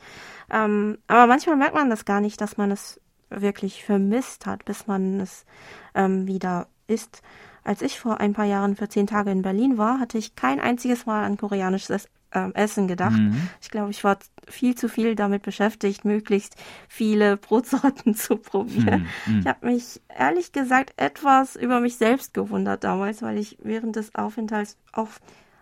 Ähm, 0.49 0.97
aber 1.07 1.27
manchmal 1.27 1.57
merkt 1.57 1.75
man 1.75 1.89
das 1.89 2.05
gar 2.05 2.21
nicht, 2.21 2.39
dass 2.39 2.55
man 2.55 2.71
es 2.71 3.01
wirklich 3.29 3.83
vermisst 3.83 4.45
hat, 4.45 4.63
bis 4.63 4.87
man 4.87 5.19
es 5.19 5.45
ähm, 5.93 6.25
wieder 6.25 6.67
isst. 6.87 7.21
Als 7.65 7.81
ich 7.81 7.99
vor 7.99 8.21
ein 8.21 8.33
paar 8.33 8.45
Jahren 8.45 8.75
für 8.75 8.87
zehn 8.87 9.07
Tage 9.07 9.31
in 9.31 9.41
Berlin 9.41 9.77
war, 9.77 9.99
hatte 9.99 10.17
ich 10.17 10.35
kein 10.35 10.59
einziges 10.59 11.05
Mal 11.05 11.25
an 11.25 11.35
koreanisches 11.35 12.07
ähm, 12.31 12.53
Essen 12.53 12.87
gedacht. 12.87 13.17
Mhm. 13.17 13.49
Ich 13.59 13.71
glaube, 13.71 13.89
ich 13.89 14.03
war 14.03 14.19
viel 14.47 14.75
zu 14.75 14.87
viel 14.87 15.15
damit 15.15 15.41
beschäftigt, 15.41 16.05
möglichst 16.05 16.55
viele 16.87 17.37
Brotsorten 17.47 18.13
zu 18.13 18.37
probieren. 18.37 19.07
Mhm. 19.25 19.33
mhm. 19.33 19.39
Ich 19.39 19.47
habe 19.47 19.65
mich 19.65 20.01
ehrlich 20.15 20.51
gesagt 20.51 20.93
etwas 20.97 21.55
über 21.55 21.79
mich 21.79 21.97
selbst 21.97 22.33
gewundert 22.35 22.83
damals, 22.83 23.23
weil 23.23 23.39
ich 23.39 23.57
während 23.63 23.95
des 23.95 24.13
Aufenthalts 24.13 24.77
auch 24.93 25.09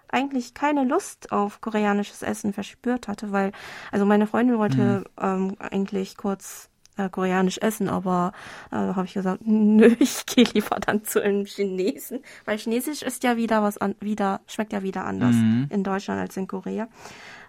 eigentlich 0.09 0.53
keine 0.53 0.83
Lust 0.83 1.31
auf 1.31 1.61
koreanisches 1.61 2.21
Essen 2.21 2.53
verspürt 2.53 3.07
hatte, 3.07 3.31
weil 3.31 3.51
also 3.91 4.05
meine 4.05 4.27
Freundin 4.27 4.57
wollte 4.57 5.05
mhm. 5.21 5.23
ähm, 5.23 5.55
eigentlich 5.59 6.17
kurz 6.17 6.69
äh, 6.97 7.09
koreanisch 7.09 7.57
essen, 7.59 7.89
aber 7.89 8.33
äh, 8.71 8.75
habe 8.75 9.05
ich 9.05 9.13
gesagt, 9.13 9.41
nö, 9.45 9.95
ich 9.99 10.25
gehe 10.25 10.45
lieber 10.53 10.79
dann 10.79 11.03
zu 11.03 11.21
einem 11.21 11.45
Chinesen, 11.45 12.19
weil 12.45 12.57
Chinesisch 12.57 13.01
ist 13.01 13.23
ja 13.23 13.37
wieder 13.37 13.63
was 13.63 13.77
an, 13.77 13.95
wieder 13.99 14.41
schmeckt 14.47 14.73
ja 14.73 14.83
wieder 14.83 15.05
anders 15.05 15.35
mhm. 15.35 15.67
in 15.69 15.83
Deutschland 15.83 16.19
als 16.21 16.37
in 16.37 16.47
Korea. 16.47 16.87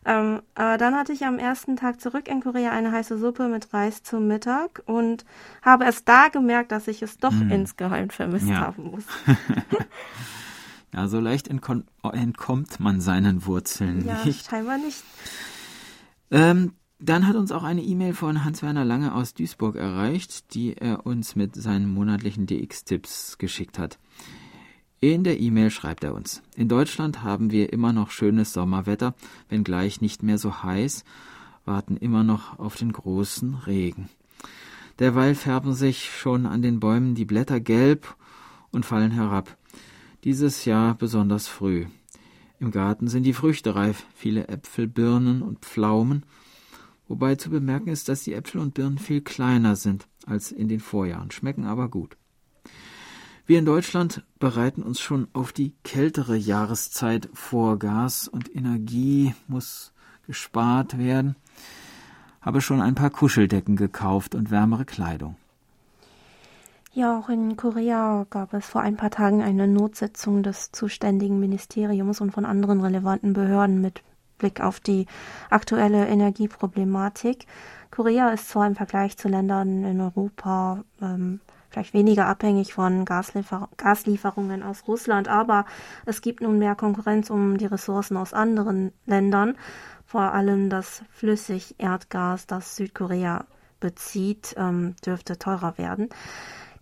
Ähm, 0.06 0.42
aber 0.54 0.76
dann 0.76 0.94
hatte 0.94 1.12
ich 1.12 1.24
am 1.24 1.38
ersten 1.38 1.76
Tag 1.76 2.00
zurück 2.00 2.28
in 2.28 2.42
Korea 2.42 2.72
eine 2.72 2.92
heiße 2.92 3.18
Suppe 3.18 3.48
mit 3.48 3.72
Reis 3.72 4.02
zum 4.02 4.26
Mittag 4.26 4.82
und 4.84 5.24
habe 5.62 5.84
erst 5.84 6.08
da 6.08 6.28
gemerkt, 6.28 6.72
dass 6.72 6.88
ich 6.88 7.00
es 7.00 7.16
doch 7.16 7.32
mhm. 7.32 7.50
insgeheim 7.50 8.10
vermisst 8.10 8.48
ja. 8.48 8.60
haben 8.60 8.90
muss. 8.90 9.04
ja, 10.94 11.08
so 11.08 11.20
leicht 11.20 11.48
entkommt 11.48 12.80
man 12.80 13.00
seinen 13.00 13.46
Wurzeln 13.46 14.04
ja, 14.04 14.22
nicht. 14.24 14.46
scheinbar 14.46 14.76
nicht. 14.76 15.02
Ähm, 16.30 16.74
dann 17.04 17.26
hat 17.26 17.36
uns 17.36 17.52
auch 17.52 17.64
eine 17.64 17.82
E-Mail 17.82 18.14
von 18.14 18.44
Hans-Werner 18.44 18.84
Lange 18.84 19.14
aus 19.14 19.34
Duisburg 19.34 19.76
erreicht, 19.76 20.54
die 20.54 20.76
er 20.76 21.04
uns 21.04 21.36
mit 21.36 21.54
seinen 21.54 21.92
monatlichen 21.92 22.46
DX-Tipps 22.46 23.36
geschickt 23.36 23.78
hat. 23.78 23.98
In 25.00 25.22
der 25.22 25.38
E-Mail 25.38 25.70
schreibt 25.70 26.02
er 26.02 26.14
uns, 26.14 26.42
in 26.56 26.68
Deutschland 26.68 27.22
haben 27.22 27.50
wir 27.50 27.74
immer 27.74 27.92
noch 27.92 28.10
schönes 28.10 28.54
Sommerwetter, 28.54 29.14
wenngleich 29.50 30.00
nicht 30.00 30.22
mehr 30.22 30.38
so 30.38 30.62
heiß, 30.62 31.04
warten 31.66 31.98
immer 31.98 32.24
noch 32.24 32.58
auf 32.58 32.76
den 32.76 32.92
großen 32.92 33.54
Regen. 33.54 34.08
Derweil 34.98 35.34
färben 35.34 35.74
sich 35.74 36.10
schon 36.10 36.46
an 36.46 36.62
den 36.62 36.80
Bäumen 36.80 37.14
die 37.14 37.26
Blätter 37.26 37.60
gelb 37.60 38.16
und 38.70 38.86
fallen 38.86 39.10
herab. 39.10 39.58
Dieses 40.24 40.64
Jahr 40.64 40.94
besonders 40.94 41.48
früh. 41.48 41.84
Im 42.60 42.70
Garten 42.70 43.08
sind 43.08 43.24
die 43.24 43.34
Früchte 43.34 43.74
reif, 43.74 44.06
viele 44.14 44.48
Äpfel, 44.48 44.86
Birnen 44.86 45.42
und 45.42 45.58
Pflaumen, 45.58 46.24
wobei 47.08 47.34
zu 47.36 47.50
bemerken 47.50 47.88
ist, 47.88 48.08
dass 48.08 48.22
die 48.24 48.34
Äpfel 48.34 48.60
und 48.60 48.74
Birnen 48.74 48.98
viel 48.98 49.20
kleiner 49.20 49.76
sind 49.76 50.06
als 50.26 50.52
in 50.52 50.68
den 50.68 50.80
Vorjahren, 50.80 51.30
schmecken 51.30 51.64
aber 51.64 51.88
gut. 51.88 52.16
Wir 53.46 53.58
in 53.58 53.66
Deutschland 53.66 54.24
bereiten 54.38 54.82
uns 54.82 55.00
schon 55.00 55.28
auf 55.34 55.52
die 55.52 55.74
kältere 55.84 56.34
Jahreszeit 56.34 57.28
vor. 57.34 57.78
Gas 57.78 58.26
und 58.26 58.54
Energie 58.54 59.34
muss 59.48 59.92
gespart 60.26 60.96
werden. 60.96 61.36
Habe 62.40 62.62
schon 62.62 62.80
ein 62.80 62.94
paar 62.94 63.10
Kuscheldecken 63.10 63.76
gekauft 63.76 64.34
und 64.34 64.50
wärmere 64.50 64.86
Kleidung. 64.86 65.36
Ja, 66.94 67.18
auch 67.18 67.28
in 67.28 67.56
Korea 67.56 68.24
gab 68.30 68.54
es 68.54 68.64
vor 68.64 68.80
ein 68.80 68.96
paar 68.96 69.10
Tagen 69.10 69.42
eine 69.42 69.68
Notsitzung 69.68 70.42
des 70.42 70.72
zuständigen 70.72 71.38
Ministeriums 71.38 72.22
und 72.22 72.30
von 72.30 72.46
anderen 72.46 72.80
relevanten 72.80 73.34
Behörden 73.34 73.80
mit 73.80 74.02
Blick 74.38 74.60
auf 74.60 74.80
die 74.80 75.06
aktuelle 75.50 76.06
Energieproblematik. 76.06 77.46
Korea 77.90 78.30
ist 78.30 78.48
zwar 78.48 78.66
im 78.66 78.74
Vergleich 78.74 79.16
zu 79.16 79.28
Ländern 79.28 79.84
in 79.84 80.00
Europa 80.00 80.84
ähm, 81.00 81.40
vielleicht 81.74 81.94
weniger 81.94 82.26
abhängig 82.26 82.72
von 82.72 83.04
Gasliefer 83.04 83.68
Gaslieferungen 83.76 84.62
aus 84.62 84.86
Russland, 84.86 85.28
aber 85.28 85.64
es 86.06 86.22
gibt 86.22 86.40
nun 86.40 86.58
mehr 86.58 86.76
Konkurrenz 86.76 87.30
um 87.30 87.58
die 87.58 87.66
Ressourcen 87.66 88.16
aus 88.16 88.32
anderen 88.32 88.92
Ländern, 89.06 89.56
vor 90.06 90.32
allem 90.32 90.70
das 90.70 91.02
Flüssigerdgas, 91.10 92.46
das 92.46 92.76
Südkorea 92.76 93.46
bezieht, 93.80 94.54
ähm, 94.56 94.94
dürfte 95.04 95.36
teurer 95.36 95.76
werden. 95.76 96.08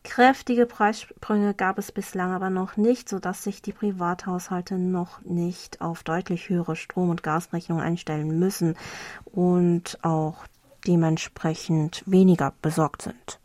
Kräftige 0.05 0.67
Preissprünge 0.67 1.55
gab 1.55 1.79
es 1.79 1.93
bislang 1.93 2.33
aber 2.33 2.51
noch 2.51 2.77
nicht, 2.77 3.09
sodass 3.09 3.45
sich 3.45 3.63
die 3.63 3.73
Privathaushalte 3.73 4.77
noch 4.77 5.23
nicht 5.23 5.81
auf 5.81 6.03
deutlich 6.03 6.49
höhere 6.49 6.75
Strom- 6.75 7.11
und 7.11 7.23
Gasrechnungen 7.23 7.85
einstellen 7.85 8.39
müssen 8.39 8.75
und 9.25 9.99
auch 10.03 10.45
dementsprechend 10.87 12.03
weniger 12.07 12.53
besorgt 12.63 13.03
sind. 13.03 13.39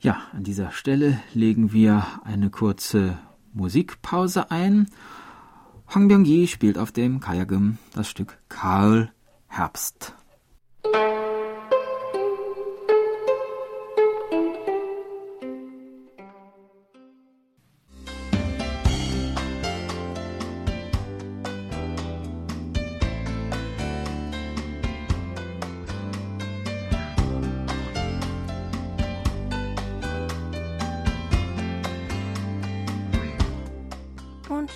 Ja, 0.00 0.22
an 0.32 0.44
dieser 0.44 0.70
Stelle 0.70 1.20
legen 1.34 1.72
wir 1.72 2.06
eine 2.24 2.50
kurze 2.50 3.18
Musikpause 3.52 4.50
ein. 4.50 4.88
Hwang 5.88 6.08
Byung-yi 6.08 6.46
spielt 6.46 6.78
auf 6.78 6.92
dem 6.92 7.20
Kayagum 7.20 7.78
das 7.94 8.08
Stück 8.08 8.38
Karl 8.48 9.12
Herbst. 9.48 10.14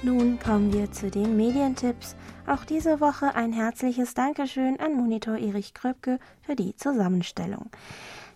Nun 0.02 0.38
kommen 0.38 0.72
wir 0.72 0.90
zu 0.90 1.10
den 1.10 1.36
Medientipps. 1.36 2.16
Auch 2.46 2.64
diese 2.64 3.00
Woche 3.00 3.34
ein 3.34 3.52
herzliches 3.52 4.14
Dankeschön 4.14 4.80
an 4.80 4.94
Monitor 4.94 5.36
Erich 5.36 5.74
Kröpke 5.74 6.18
für 6.40 6.56
die 6.56 6.74
Zusammenstellung. 6.74 7.70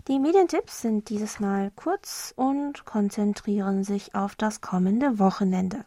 Die 0.07 0.21
Medientipps 0.21 0.83
sind 0.83 1.09
dieses 1.09 1.41
Mal 1.41 1.73
kurz 1.75 2.33
und 2.37 2.85
konzentrieren 2.85 3.83
sich 3.83 4.15
auf 4.15 4.37
das 4.37 4.61
kommende 4.61 5.19
Wochenende. 5.19 5.85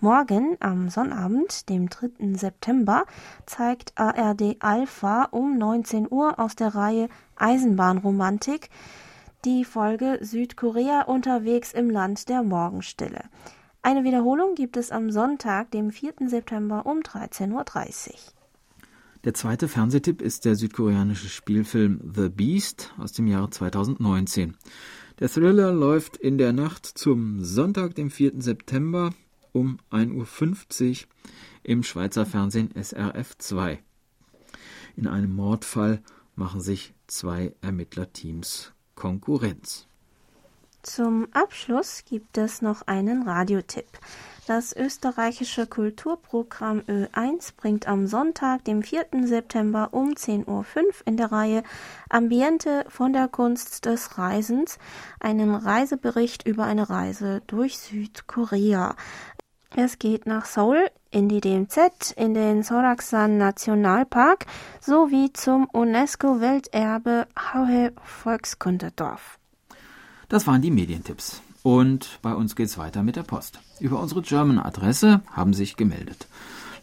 Morgen 0.00 0.56
am 0.60 0.88
Sonnabend, 0.88 1.68
dem 1.68 1.88
3. 1.88 2.36
September, 2.36 3.04
zeigt 3.46 3.92
ARD 3.96 4.56
Alpha 4.60 5.24
um 5.32 5.58
19 5.58 6.06
Uhr 6.08 6.38
aus 6.38 6.54
der 6.54 6.76
Reihe 6.76 7.08
Eisenbahnromantik 7.34 8.70
die 9.44 9.64
Folge 9.64 10.18
Südkorea 10.20 11.02
unterwegs 11.02 11.72
im 11.72 11.90
Land 11.90 12.28
der 12.28 12.42
Morgenstille. 12.42 13.22
Eine 13.82 14.04
Wiederholung 14.04 14.54
gibt 14.54 14.76
es 14.76 14.90
am 14.90 15.10
Sonntag, 15.10 15.70
dem 15.70 15.90
4. 15.90 16.14
September 16.26 16.84
um 16.84 16.98
13.30 16.98 17.52
Uhr. 17.52 18.14
Der 19.24 19.34
zweite 19.34 19.68
Fernsehtipp 19.68 20.20
ist 20.20 20.44
der 20.44 20.56
südkoreanische 20.56 21.28
Spielfilm 21.28 22.00
The 22.14 22.28
Beast 22.28 22.92
aus 22.98 23.12
dem 23.12 23.26
Jahre 23.26 23.50
2019. 23.50 24.56
Der 25.20 25.28
Thriller 25.28 25.72
läuft 25.72 26.16
in 26.16 26.38
der 26.38 26.52
Nacht 26.52 26.86
zum 26.86 27.42
Sonntag, 27.44 27.94
dem 27.94 28.10
4. 28.10 28.40
September 28.40 29.14
um 29.52 29.78
1.50 29.90 31.02
Uhr 31.02 31.08
im 31.62 31.82
Schweizer 31.82 32.26
Fernsehen 32.26 32.70
SRF 32.74 33.38
2. 33.38 33.80
In 34.96 35.06
einem 35.06 35.34
Mordfall 35.34 36.02
machen 36.34 36.60
sich 36.60 36.94
zwei 37.06 37.54
Ermittlerteams 37.60 38.72
Konkurrenz. 38.94 39.88
Zum 40.88 41.28
Abschluss 41.34 42.02
gibt 42.06 42.38
es 42.38 42.62
noch 42.62 42.86
einen 42.86 43.28
Radiotipp. 43.28 43.86
Das 44.46 44.74
österreichische 44.74 45.66
Kulturprogramm 45.66 46.80
Ö1 46.88 47.52
bringt 47.58 47.86
am 47.86 48.06
Sonntag, 48.06 48.64
dem 48.64 48.82
4. 48.82 49.04
September 49.24 49.90
um 49.92 50.12
10.05 50.12 50.46
Uhr 50.48 50.64
in 51.04 51.18
der 51.18 51.30
Reihe 51.30 51.62
Ambiente 52.08 52.86
von 52.88 53.12
der 53.12 53.28
Kunst 53.28 53.84
des 53.84 54.16
Reisens 54.16 54.78
einen 55.20 55.54
Reisebericht 55.54 56.46
über 56.46 56.64
eine 56.64 56.88
Reise 56.88 57.42
durch 57.46 57.78
Südkorea. 57.78 58.96
Es 59.76 59.98
geht 59.98 60.24
nach 60.24 60.46
Seoul, 60.46 60.88
in 61.10 61.28
die 61.28 61.42
DMZ, 61.42 62.12
in 62.16 62.32
den 62.32 62.62
Soraksan 62.62 63.36
Nationalpark 63.36 64.46
sowie 64.80 65.34
zum 65.34 65.68
UNESCO-Welterbe 65.70 67.26
Hauhe 67.52 67.92
Volkskundedorf. 68.02 69.37
Das 70.28 70.46
waren 70.46 70.60
die 70.60 70.70
Medientipps. 70.70 71.40
Und 71.62 72.18
bei 72.20 72.34
uns 72.34 72.54
geht's 72.54 72.76
weiter 72.76 73.02
mit 73.02 73.16
der 73.16 73.22
Post. 73.22 73.60
Über 73.80 73.98
unsere 73.98 74.20
German-Adresse 74.20 75.22
haben 75.32 75.54
sich 75.54 75.76
gemeldet. 75.76 76.28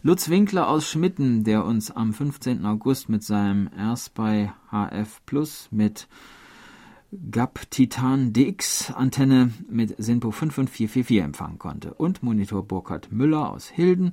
Lutz 0.02 0.28
Winkler 0.28 0.68
aus 0.68 0.90
Schmitten, 0.90 1.44
der 1.44 1.64
uns 1.64 1.92
am 1.92 2.12
15. 2.12 2.66
August 2.66 3.08
mit 3.08 3.22
seinem 3.22 3.70
Airspy 3.76 4.50
HF 4.70 5.20
Plus 5.26 5.68
mit 5.70 6.08
GAP 7.30 7.70
Titan 7.70 8.32
DX 8.32 8.92
Antenne 8.92 9.52
mit 9.70 9.94
SINPO 9.96 10.32
55444 10.32 11.22
empfangen 11.22 11.58
konnte. 11.58 11.94
Und 11.94 12.24
Monitor 12.24 12.64
Burkhard 12.64 13.12
Müller 13.12 13.50
aus 13.50 13.68
Hilden, 13.68 14.12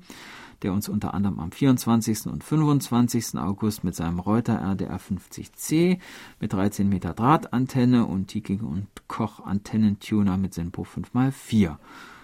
der 0.63 0.73
uns 0.73 0.89
unter 0.89 1.13
anderem 1.13 1.39
am 1.39 1.51
24. 1.51 2.27
und 2.27 2.43
25. 2.43 3.37
August 3.37 3.83
mit 3.83 3.95
seinem 3.95 4.19
Reuter 4.19 4.59
RDR 4.59 4.99
50C 4.99 5.99
mit 6.39 6.53
13 6.53 6.87
Meter 6.87 7.13
Drahtantenne 7.13 8.05
und 8.05 8.27
Tiking 8.27 8.61
und 8.61 8.87
Koch 9.07 9.45
Antennentuner 9.45 10.37
mit 10.37 10.53
Senpo 10.53 10.83
5x4 10.83 11.77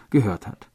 gehört 0.09 0.47
hat. 0.47 0.69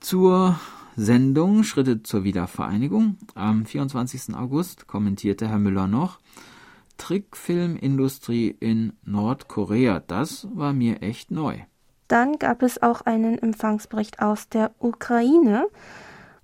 Zur 0.00 0.58
Sendung 0.96 1.64
Schritte 1.64 2.02
zur 2.02 2.24
Wiedervereinigung 2.24 3.16
am 3.34 3.64
24. 3.64 4.34
August 4.34 4.86
kommentierte 4.86 5.48
Herr 5.48 5.58
Müller 5.58 5.86
noch 5.86 6.18
Trickfilmindustrie 6.98 8.48
in 8.60 8.92
Nordkorea, 9.04 10.00
das 10.00 10.48
war 10.54 10.72
mir 10.72 11.02
echt 11.02 11.30
neu. 11.30 11.58
Dann 12.08 12.38
gab 12.38 12.62
es 12.62 12.82
auch 12.82 13.02
einen 13.02 13.38
Empfangsbericht 13.38 14.20
aus 14.20 14.48
der 14.48 14.72
Ukraine. 14.78 15.66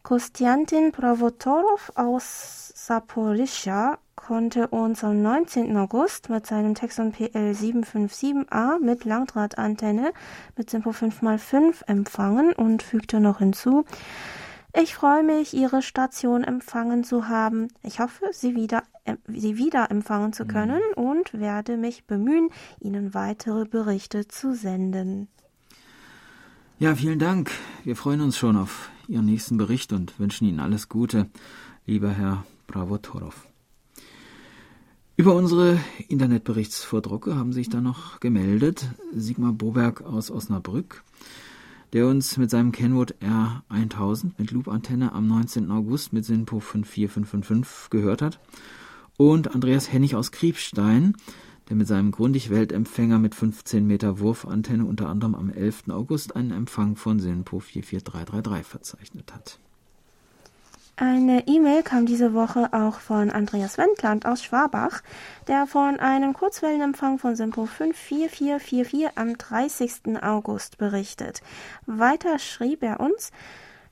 Kostiantin 0.04 0.92
Provotorov 0.92 1.90
aus 1.94 2.74
Saporischja 2.76 3.96
konnte 4.16 4.68
uns 4.68 5.02
am 5.02 5.22
19. 5.22 5.74
August 5.78 6.28
mit 6.28 6.46
seinem 6.46 6.74
Texon 6.74 7.10
PL 7.10 7.52
757A 7.52 8.80
mit 8.80 9.06
Langdrahtantenne 9.06 10.12
mit 10.58 10.68
Simpo 10.68 10.90
5x5 10.90 11.86
empfangen 11.86 12.52
und 12.52 12.82
fügte 12.82 13.18
noch 13.18 13.38
hinzu, 13.38 13.86
ich 14.78 14.94
freue 14.94 15.22
mich, 15.22 15.54
Ihre 15.54 15.80
Station 15.80 16.44
empfangen 16.44 17.02
zu 17.02 17.28
haben. 17.28 17.68
Ich 17.82 17.98
hoffe, 17.98 18.26
Sie 18.30 18.54
wieder, 18.54 18.82
äh, 19.06 19.16
Sie 19.28 19.56
wieder 19.56 19.90
empfangen 19.90 20.34
zu 20.34 20.44
können 20.44 20.82
mhm. 20.96 21.02
und 21.02 21.32
werde 21.32 21.78
mich 21.78 22.04
bemühen, 22.04 22.50
Ihnen 22.78 23.14
weitere 23.14 23.64
Berichte 23.64 24.28
zu 24.28 24.54
senden. 24.54 25.28
Ja, 26.78 26.94
vielen 26.94 27.18
Dank. 27.18 27.50
Wir 27.84 27.96
freuen 27.96 28.20
uns 28.20 28.36
schon 28.36 28.58
auf 28.58 28.90
Ihren 29.08 29.26
nächsten 29.26 29.56
Bericht 29.56 29.92
und 29.92 30.18
wünschen 30.18 30.46
Ihnen 30.46 30.60
alles 30.60 30.88
Gute, 30.88 31.28
lieber 31.86 32.10
Herr 32.10 32.44
Bravotorov. 32.66 33.46
Über 35.16 35.34
unsere 35.36 35.78
Internetberichtsvordrucke 36.08 37.36
haben 37.36 37.52
sich 37.52 37.68
dann 37.68 37.84
noch 37.84 38.18
gemeldet 38.18 38.86
Sigmar 39.12 39.52
Boberg 39.52 40.02
aus 40.02 40.30
Osnabrück, 40.30 41.04
der 41.92 42.08
uns 42.08 42.36
mit 42.36 42.50
seinem 42.50 42.72
Kenwood 42.72 43.14
R1000 43.22 44.32
mit 44.38 44.50
Loop-Antenne 44.50 45.12
am 45.12 45.28
19. 45.28 45.70
August 45.70 46.12
mit 46.12 46.24
SINPO 46.24 46.58
54555 46.58 47.90
gehört 47.90 48.22
hat, 48.22 48.40
und 49.16 49.54
Andreas 49.54 49.92
Hennig 49.92 50.16
aus 50.16 50.32
Kriebstein, 50.32 51.14
der 51.68 51.76
mit 51.76 51.86
seinem 51.88 52.12
Grundig-Weltempfänger 52.12 53.18
mit 53.18 53.34
15 53.34 53.86
Meter 53.86 54.18
Wurfantenne 54.18 54.84
unter 54.84 55.08
anderem 55.08 55.34
am 55.34 55.50
11. 55.50 55.84
August 55.88 56.36
einen 56.36 56.50
Empfang 56.50 56.96
von 56.96 57.18
SINPO 57.18 57.60
44333 57.60 58.66
verzeichnet 58.66 59.32
hat. 59.32 59.58
Eine 60.96 61.48
E-Mail 61.48 61.82
kam 61.82 62.06
diese 62.06 62.34
Woche 62.34 62.68
auch 62.72 63.00
von 63.00 63.30
Andreas 63.30 63.78
Wendland 63.78 64.26
aus 64.26 64.44
Schwabach, 64.44 65.02
der 65.48 65.66
von 65.66 65.98
einem 65.98 66.34
Kurzwellenempfang 66.34 67.18
von 67.18 67.34
SINPO 67.34 67.66
54444 67.66 69.18
am 69.18 69.36
30. 69.36 70.22
August 70.22 70.78
berichtet. 70.78 71.42
Weiter 71.86 72.38
schrieb 72.38 72.84
er 72.84 73.00
uns, 73.00 73.32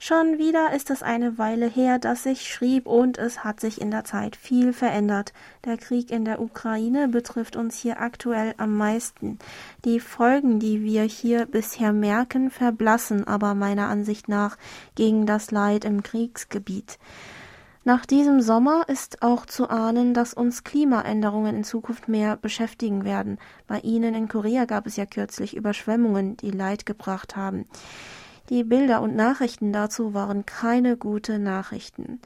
Schon 0.05 0.37
wieder 0.37 0.73
ist 0.73 0.91
es 0.91 1.05
eine 1.05 1.39
Weile 1.39 1.67
her, 1.67 2.01
dass 2.01 2.27
ich 2.27 2.53
schrieb, 2.53 2.89
und 2.89 3.19
es 3.19 3.45
hat 3.45 3.61
sich 3.61 3.81
in 3.81 3.93
der 3.93 4.03
Zeit 4.03 4.35
viel 4.35 4.73
verändert. 4.73 5.33
Der 5.65 5.77
Krieg 5.77 6.11
in 6.11 6.25
der 6.25 6.41
Ukraine 6.41 7.07
betrifft 7.07 7.55
uns 7.55 7.79
hier 7.79 8.01
aktuell 8.01 8.53
am 8.57 8.77
meisten. 8.77 9.39
Die 9.85 10.01
Folgen, 10.01 10.59
die 10.59 10.83
wir 10.83 11.05
hier 11.05 11.47
bisher 11.47 11.93
merken, 11.93 12.51
verblassen 12.51 13.29
aber 13.29 13.55
meiner 13.55 13.87
Ansicht 13.87 14.29
nach 14.29 14.59
gegen 14.97 15.25
das 15.25 15.53
Leid 15.53 15.85
im 15.85 16.03
Kriegsgebiet. 16.03 16.99
Nach 17.85 18.05
diesem 18.05 18.41
Sommer 18.41 18.89
ist 18.89 19.23
auch 19.23 19.47
zu 19.47 19.71
ahnen, 19.71 20.15
dass 20.15 20.35
uns 20.35 20.65
Klimaänderungen 20.65 21.55
in 21.55 21.65
Zukunft 21.65 22.09
mehr 22.09 22.37
beschäftigen 22.37 23.05
werden. 23.05 23.39
Bei 23.69 23.79
Ihnen 23.79 24.17
in 24.17 24.27
Korea 24.27 24.65
gab 24.65 24.89
es 24.89 24.97
ja 24.97 25.07
kürzlich 25.07 25.55
Überschwemmungen, 25.55 26.37
die 26.39 26.51
Leid 26.51 26.87
gebracht 26.87 27.37
haben. 27.37 27.67
Die 28.53 28.65
Bilder 28.65 29.01
und 29.01 29.17
Nachrichten 29.17 29.73
dazu 29.73 30.13
waren 30.13 30.45
keine 30.45 30.99
gute 30.99 31.39
Nachrichten. 31.39 32.21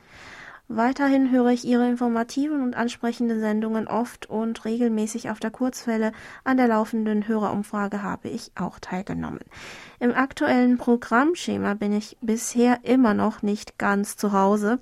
Weiterhin 0.69 1.31
höre 1.31 1.51
ich 1.51 1.65
Ihre 1.65 1.89
informativen 1.89 2.61
und 2.61 2.75
ansprechenden 2.75 3.39
Sendungen 3.39 3.87
oft 3.87 4.27
und 4.27 4.65
regelmäßig 4.65 5.31
auf 5.31 5.39
der 5.39 5.53
Kurzwelle. 5.53 6.11
An 6.43 6.57
der 6.57 6.67
laufenden 6.67 7.29
Hörerumfrage 7.29 8.03
habe 8.03 8.29
ich 8.29 8.51
auch 8.57 8.81
teilgenommen. 8.81 9.43
Im 10.01 10.13
aktuellen 10.13 10.77
Programmschema 10.77 11.75
bin 11.75 11.93
ich 11.93 12.17
bisher 12.21 12.81
immer 12.83 13.15
noch 13.15 13.43
nicht 13.43 13.79
ganz 13.79 14.17
zu 14.17 14.33
Hause. 14.33 14.81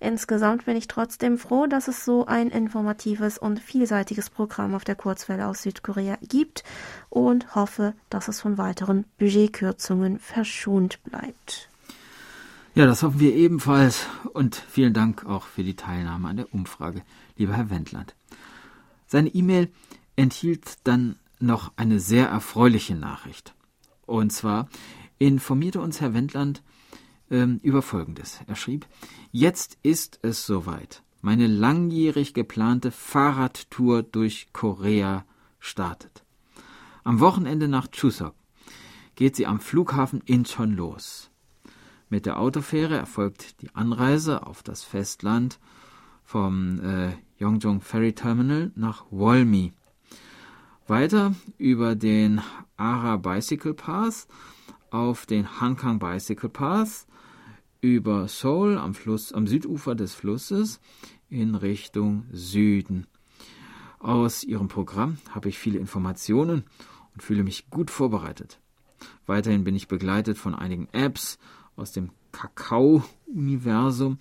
Insgesamt 0.00 0.66
bin 0.66 0.76
ich 0.76 0.86
trotzdem 0.86 1.38
froh, 1.38 1.66
dass 1.66 1.88
es 1.88 2.04
so 2.04 2.26
ein 2.26 2.50
informatives 2.50 3.38
und 3.38 3.58
vielseitiges 3.58 4.28
Programm 4.28 4.74
auf 4.74 4.84
der 4.84 4.96
Kurzwelle 4.96 5.46
aus 5.46 5.62
Südkorea 5.62 6.18
gibt 6.20 6.62
und 7.08 7.54
hoffe, 7.54 7.94
dass 8.10 8.28
es 8.28 8.42
von 8.42 8.58
weiteren 8.58 9.06
Budgetkürzungen 9.16 10.18
verschont 10.18 11.02
bleibt. 11.04 11.71
Ja, 12.74 12.86
das 12.86 13.02
hoffen 13.02 13.20
wir 13.20 13.34
ebenfalls 13.34 14.06
und 14.32 14.56
vielen 14.56 14.94
Dank 14.94 15.26
auch 15.26 15.44
für 15.44 15.62
die 15.62 15.76
Teilnahme 15.76 16.28
an 16.28 16.38
der 16.38 16.54
Umfrage, 16.54 17.02
lieber 17.36 17.52
Herr 17.52 17.68
Wendland. 17.68 18.14
Seine 19.06 19.28
E-Mail 19.28 19.70
enthielt 20.16 20.78
dann 20.84 21.16
noch 21.38 21.72
eine 21.76 22.00
sehr 22.00 22.28
erfreuliche 22.28 22.94
Nachricht. 22.94 23.54
Und 24.06 24.32
zwar 24.32 24.70
informierte 25.18 25.82
uns 25.82 26.00
Herr 26.00 26.14
Wendland 26.14 26.62
ähm, 27.30 27.60
über 27.62 27.82
Folgendes. 27.82 28.40
Er 28.46 28.56
schrieb, 28.56 28.86
jetzt 29.32 29.76
ist 29.82 30.18
es 30.22 30.46
soweit. 30.46 31.02
Meine 31.20 31.48
langjährig 31.48 32.32
geplante 32.32 32.90
Fahrradtour 32.90 34.02
durch 34.02 34.48
Korea 34.54 35.26
startet. 35.60 36.24
Am 37.04 37.20
Wochenende 37.20 37.68
nach 37.68 37.88
Chuseok 37.88 38.34
geht 39.14 39.36
sie 39.36 39.46
am 39.46 39.60
Flughafen 39.60 40.22
Incheon 40.22 40.74
los. 40.74 41.31
Mit 42.12 42.26
der 42.26 42.38
Autofähre 42.38 42.94
erfolgt 42.94 43.62
die 43.62 43.74
Anreise 43.74 44.46
auf 44.46 44.62
das 44.62 44.84
Festland 44.84 45.58
vom 46.24 46.78
äh, 46.84 47.12
Yongjong 47.38 47.80
Ferry 47.80 48.12
Terminal 48.12 48.70
nach 48.74 49.06
Wolmi. 49.10 49.72
Weiter 50.86 51.34
über 51.56 51.94
den 51.94 52.42
Ara 52.76 53.16
Bicycle 53.16 53.72
Pass 53.72 54.28
auf 54.90 55.24
den 55.24 55.58
Hankang 55.58 55.98
Bicycle 55.98 56.50
Pass 56.50 57.06
über 57.80 58.28
Seoul 58.28 58.76
am 58.76 58.92
Fluss 58.92 59.32
am 59.32 59.46
Südufer 59.46 59.94
des 59.94 60.12
Flusses 60.12 60.82
in 61.30 61.54
Richtung 61.54 62.26
Süden. 62.30 63.06
Aus 64.00 64.44
ihrem 64.44 64.68
Programm 64.68 65.16
habe 65.30 65.48
ich 65.48 65.58
viele 65.58 65.78
Informationen 65.78 66.64
und 67.14 67.22
fühle 67.22 67.42
mich 67.42 67.70
gut 67.70 67.90
vorbereitet. 67.90 68.60
Weiterhin 69.24 69.64
bin 69.64 69.74
ich 69.74 69.88
begleitet 69.88 70.36
von 70.36 70.54
einigen 70.54 70.88
Apps 70.92 71.38
aus 71.76 71.92
dem 71.92 72.10
Kakao-Universum. 72.32 74.18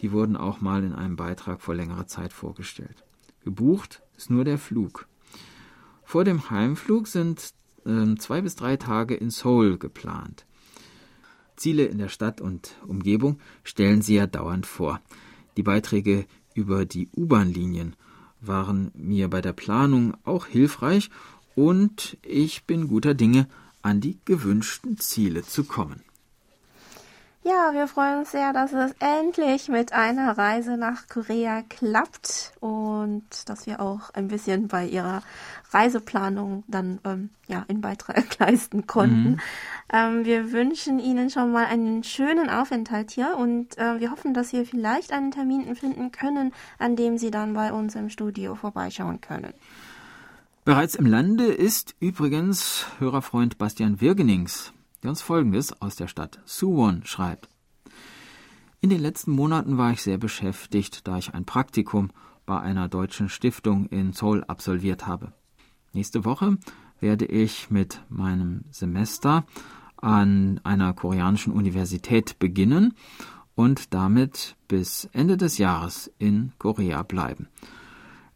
Die 0.00 0.12
wurden 0.12 0.36
auch 0.36 0.60
mal 0.60 0.84
in 0.84 0.92
einem 0.92 1.16
Beitrag 1.16 1.60
vor 1.60 1.74
längerer 1.74 2.06
Zeit 2.06 2.32
vorgestellt. 2.32 3.04
Gebucht 3.44 4.02
ist 4.16 4.30
nur 4.30 4.44
der 4.44 4.58
Flug. 4.58 5.06
Vor 6.04 6.24
dem 6.24 6.50
Heimflug 6.50 7.08
sind 7.08 7.52
äh, 7.86 8.14
zwei 8.16 8.40
bis 8.40 8.56
drei 8.56 8.76
Tage 8.76 9.14
in 9.14 9.30
Seoul 9.30 9.78
geplant. 9.78 10.46
Ziele 11.56 11.84
in 11.84 11.98
der 11.98 12.08
Stadt 12.08 12.40
und 12.40 12.76
Umgebung 12.86 13.38
stellen 13.62 14.02
sie 14.02 14.16
ja 14.16 14.26
dauernd 14.26 14.66
vor. 14.66 15.00
Die 15.56 15.62
Beiträge 15.62 16.26
über 16.54 16.84
die 16.84 17.08
U-Bahn-Linien 17.16 17.96
waren 18.40 18.90
mir 18.94 19.28
bei 19.28 19.40
der 19.40 19.52
Planung 19.52 20.16
auch 20.24 20.46
hilfreich 20.46 21.10
und 21.54 22.18
ich 22.22 22.64
bin 22.64 22.88
guter 22.88 23.14
Dinge, 23.14 23.48
an 23.82 24.00
die 24.00 24.18
gewünschten 24.24 24.98
Ziele 24.98 25.42
zu 25.42 25.64
kommen. 25.64 26.02
Ja, 27.46 27.74
wir 27.74 27.88
freuen 27.88 28.20
uns 28.20 28.30
sehr, 28.30 28.54
dass 28.54 28.72
es 28.72 28.94
endlich 29.00 29.68
mit 29.68 29.92
einer 29.92 30.38
Reise 30.38 30.78
nach 30.78 31.08
Korea 31.08 31.60
klappt 31.60 32.54
und 32.58 33.22
dass 33.44 33.66
wir 33.66 33.80
auch 33.80 34.08
ein 34.14 34.28
bisschen 34.28 34.66
bei 34.66 34.86
ihrer 34.86 35.22
Reiseplanung 35.70 36.64
dann 36.68 37.00
ähm, 37.04 37.28
ja 37.46 37.62
in 37.68 37.82
Beitrag 37.82 38.38
leisten 38.38 38.86
konnten. 38.86 39.32
Mhm. 39.32 39.40
Ähm, 39.92 40.24
wir 40.24 40.52
wünschen 40.52 40.98
Ihnen 40.98 41.28
schon 41.28 41.52
mal 41.52 41.66
einen 41.66 42.02
schönen 42.02 42.48
Aufenthalt 42.48 43.10
hier 43.10 43.36
und 43.36 43.76
äh, 43.76 44.00
wir 44.00 44.10
hoffen, 44.10 44.32
dass 44.32 44.54
wir 44.54 44.64
vielleicht 44.64 45.12
einen 45.12 45.30
Termin 45.30 45.76
finden 45.76 46.12
können, 46.12 46.54
an 46.78 46.96
dem 46.96 47.18
Sie 47.18 47.30
dann 47.30 47.52
bei 47.52 47.74
uns 47.74 47.94
im 47.94 48.08
Studio 48.08 48.54
vorbeischauen 48.54 49.20
können. 49.20 49.52
Bereits 50.64 50.94
im 50.94 51.04
Lande 51.04 51.44
ist 51.44 51.94
übrigens 52.00 52.86
Hörerfreund 53.00 53.58
Bastian 53.58 54.00
Wirgenings 54.00 54.72
der 55.04 55.10
uns 55.10 55.20
Folgendes 55.20 55.80
aus 55.82 55.96
der 55.96 56.08
Stadt 56.08 56.40
Suwon 56.46 57.04
schreibt. 57.04 57.50
In 58.80 58.88
den 58.88 59.00
letzten 59.00 59.32
Monaten 59.32 59.76
war 59.76 59.92
ich 59.92 60.02
sehr 60.02 60.16
beschäftigt, 60.16 61.06
da 61.06 61.18
ich 61.18 61.34
ein 61.34 61.44
Praktikum 61.44 62.10
bei 62.46 62.58
einer 62.58 62.88
deutschen 62.88 63.28
Stiftung 63.28 63.86
in 63.86 64.14
Seoul 64.14 64.44
absolviert 64.44 65.06
habe. 65.06 65.32
Nächste 65.92 66.24
Woche 66.24 66.56
werde 67.00 67.26
ich 67.26 67.70
mit 67.70 68.00
meinem 68.08 68.64
Semester 68.70 69.44
an 69.98 70.58
einer 70.64 70.94
koreanischen 70.94 71.52
Universität 71.52 72.38
beginnen 72.38 72.94
und 73.54 73.92
damit 73.92 74.56
bis 74.68 75.08
Ende 75.12 75.36
des 75.36 75.58
Jahres 75.58 76.10
in 76.18 76.52
Korea 76.58 77.02
bleiben. 77.02 77.48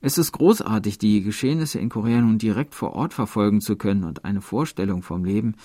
Es 0.01 0.19
ist 0.19 0.33
großartig, 0.33 0.99
die 0.99 1.23
Geschehnisse 1.23 1.79
in 1.79 1.89
Korea 1.89 2.21
nun 2.21 2.39
direkt 2.39 2.75
vor 2.75 2.93
Ort 2.93 3.15
verfolgen 3.15 3.63
zu 3.63 3.77
können 3.77 4.05
und 4.05 4.25
eine 4.27 4.43
Vorstellung 4.43 5.03
vom 5.03 5.25
Leben 5.25 5.57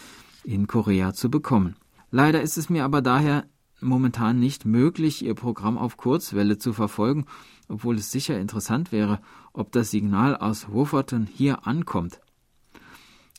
in 0.43 0.67
Korea 0.67 1.13
zu 1.13 1.29
bekommen. 1.29 1.75
Leider 2.11 2.41
ist 2.41 2.57
es 2.57 2.69
mir 2.69 2.83
aber 2.83 3.01
daher 3.01 3.45
momentan 3.81 4.39
nicht 4.39 4.65
möglich, 4.65 5.23
Ihr 5.23 5.35
Programm 5.35 5.77
auf 5.77 5.97
Kurzwelle 5.97 6.57
zu 6.57 6.73
verfolgen, 6.73 7.25
obwohl 7.67 7.95
es 7.95 8.11
sicher 8.11 8.39
interessant 8.39 8.91
wäre, 8.91 9.19
ob 9.53 9.71
das 9.71 9.91
Signal 9.91 10.35
aus 10.35 10.71
Wofferton 10.71 11.25
hier 11.25 11.67
ankommt. 11.67 12.19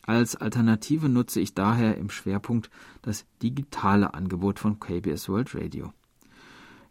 Als 0.03 0.37
Alternative 0.37 1.09
nutze 1.09 1.41
ich 1.41 1.55
daher 1.55 1.97
im 1.97 2.11
Schwerpunkt 2.11 2.71
das 3.01 3.25
digitale 3.43 4.13
Angebot 4.13 4.59
von 4.59 4.79
KBS 4.79 5.29
World 5.29 5.55
Radio. 5.55 5.93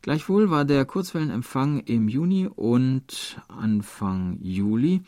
Gleichwohl 0.02 0.50
war 0.50 0.66
der 0.66 0.84
Kurzwellenempfang 0.86 1.80
im 1.82 2.10
Juni 2.10 2.48
und 2.48 3.42
Anfang 3.48 4.38
Juli 4.42 5.02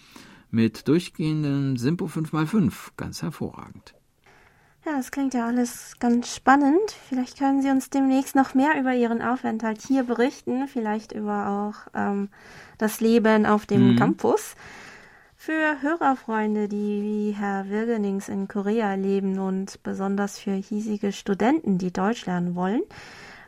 mit 0.51 0.87
durchgehenden 0.87 1.77
Simpo 1.77 2.05
5x5 2.05 2.91
ganz 2.95 3.21
hervorragend. 3.21 3.95
Ja, 4.85 4.97
das 4.97 5.09
klingt 5.09 5.33
ja 5.33 5.47
alles 5.47 5.95
ganz 5.99 6.35
spannend. 6.35 6.91
Vielleicht 7.09 7.39
können 7.39 7.63
Sie 7.63 7.71
uns 7.71 7.89
demnächst 7.89 8.35
noch 8.35 8.53
mehr 8.53 8.79
über 8.79 8.93
Ihren 8.93 9.23
Aufenthalt 9.23 9.81
hier 9.81 10.03
berichten, 10.03 10.67
vielleicht 10.67 11.11
über 11.11 11.47
auch 11.49 11.91
ähm, 11.95 12.29
das 12.77 12.99
Leben 12.99 13.47
auf 13.47 13.65
dem 13.65 13.93
mhm. 13.93 13.95
Campus. 13.95 14.55
Für 15.35 15.81
Hörerfreunde, 15.81 16.67
die 16.67 17.01
wie 17.01 17.31
Herr 17.31 17.67
Wilgenings 17.67 18.29
in 18.29 18.47
Korea 18.47 18.93
leben 18.93 19.39
und 19.39 19.81
besonders 19.81 20.37
für 20.37 20.53
hiesige 20.53 21.11
Studenten, 21.11 21.79
die 21.79 21.91
Deutsch 21.91 22.27
lernen 22.27 22.53
wollen, 22.53 22.81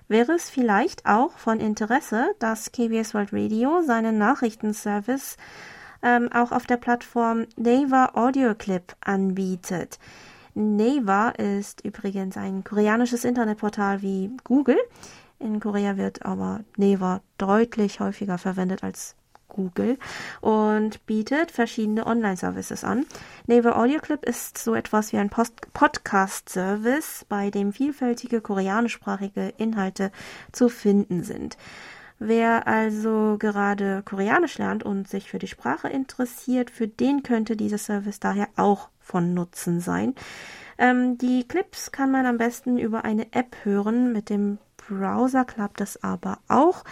wäre 0.08 0.32
es 0.32 0.50
vielleicht 0.50 1.06
auch 1.06 1.38
von 1.38 1.60
Interesse, 1.60 2.30
dass 2.40 2.72
KBS 2.72 3.14
World 3.14 3.32
Radio 3.32 3.84
seinen 3.84 4.18
Nachrichtenservice 4.18 5.38
ähm, 6.02 6.32
auch 6.32 6.52
auf 6.52 6.66
der 6.66 6.78
Plattform 6.78 7.46
Naver 7.58 8.18
Audio 8.18 8.56
Clip 8.56 8.96
anbietet. 9.02 10.00
Naver 10.58 11.38
ist 11.38 11.86
übrigens 11.86 12.36
ein 12.36 12.64
koreanisches 12.64 13.26
Internetportal 13.26 14.02
wie 14.02 14.32
Google. 14.44 14.80
In 15.38 15.60
Korea 15.60 15.98
wird 15.98 16.26
aber 16.26 16.62
Naver 16.78 17.22
deutlich 17.38 18.00
häufiger 18.00 18.40
verwendet 18.40 18.84
als 18.84 19.16
Google 19.50 20.00
und 20.42 21.06
bietet 21.06 21.52
verschiedene 21.52 22.08
Online-Services 22.08 22.84
an. 22.84 23.06
Naver 23.46 23.78
Audio 23.78 24.00
Clip 24.00 24.26
ist 24.26 24.58
so 24.58 24.74
etwas 24.74 25.14
wie 25.14 25.18
ein 25.18 25.30
Podcast-Service, 25.30 27.28
bei 27.30 27.52
dem 27.52 27.72
vielfältige 27.72 28.42
koreanischsprachige 28.42 29.54
Inhalte 29.58 30.12
zu 30.52 30.70
finden 30.70 31.22
sind. 31.24 31.56
Wer 32.18 32.66
also 32.66 33.36
gerade 33.38 34.02
Koreanisch 34.04 34.58
lernt 34.58 34.84
und 34.84 35.08
sich 35.08 35.30
für 35.30 35.38
die 35.38 35.46
Sprache 35.46 35.88
interessiert, 35.88 36.72
für 36.72 36.88
den 36.88 37.22
könnte 37.22 37.56
dieser 37.56 37.78
Service 37.78 38.20
daher 38.20 38.48
auch 38.56 38.90
von 39.08 39.34
Nutzen 39.34 39.80
sein. 39.80 40.14
Ähm, 40.78 41.18
die 41.18 41.48
Clips 41.48 41.92
kann 41.92 42.12
man 42.12 42.26
am 42.26 42.38
besten 42.38 42.78
über 42.78 43.06
eine 43.06 43.34
App 43.34 43.56
hören. 43.64 44.14
Mit 44.14 44.30
dem 44.30 44.60
Browser 44.76 45.46
klappt 45.46 45.80
das 45.80 46.04
aber 46.04 46.40
auch. 46.48 46.84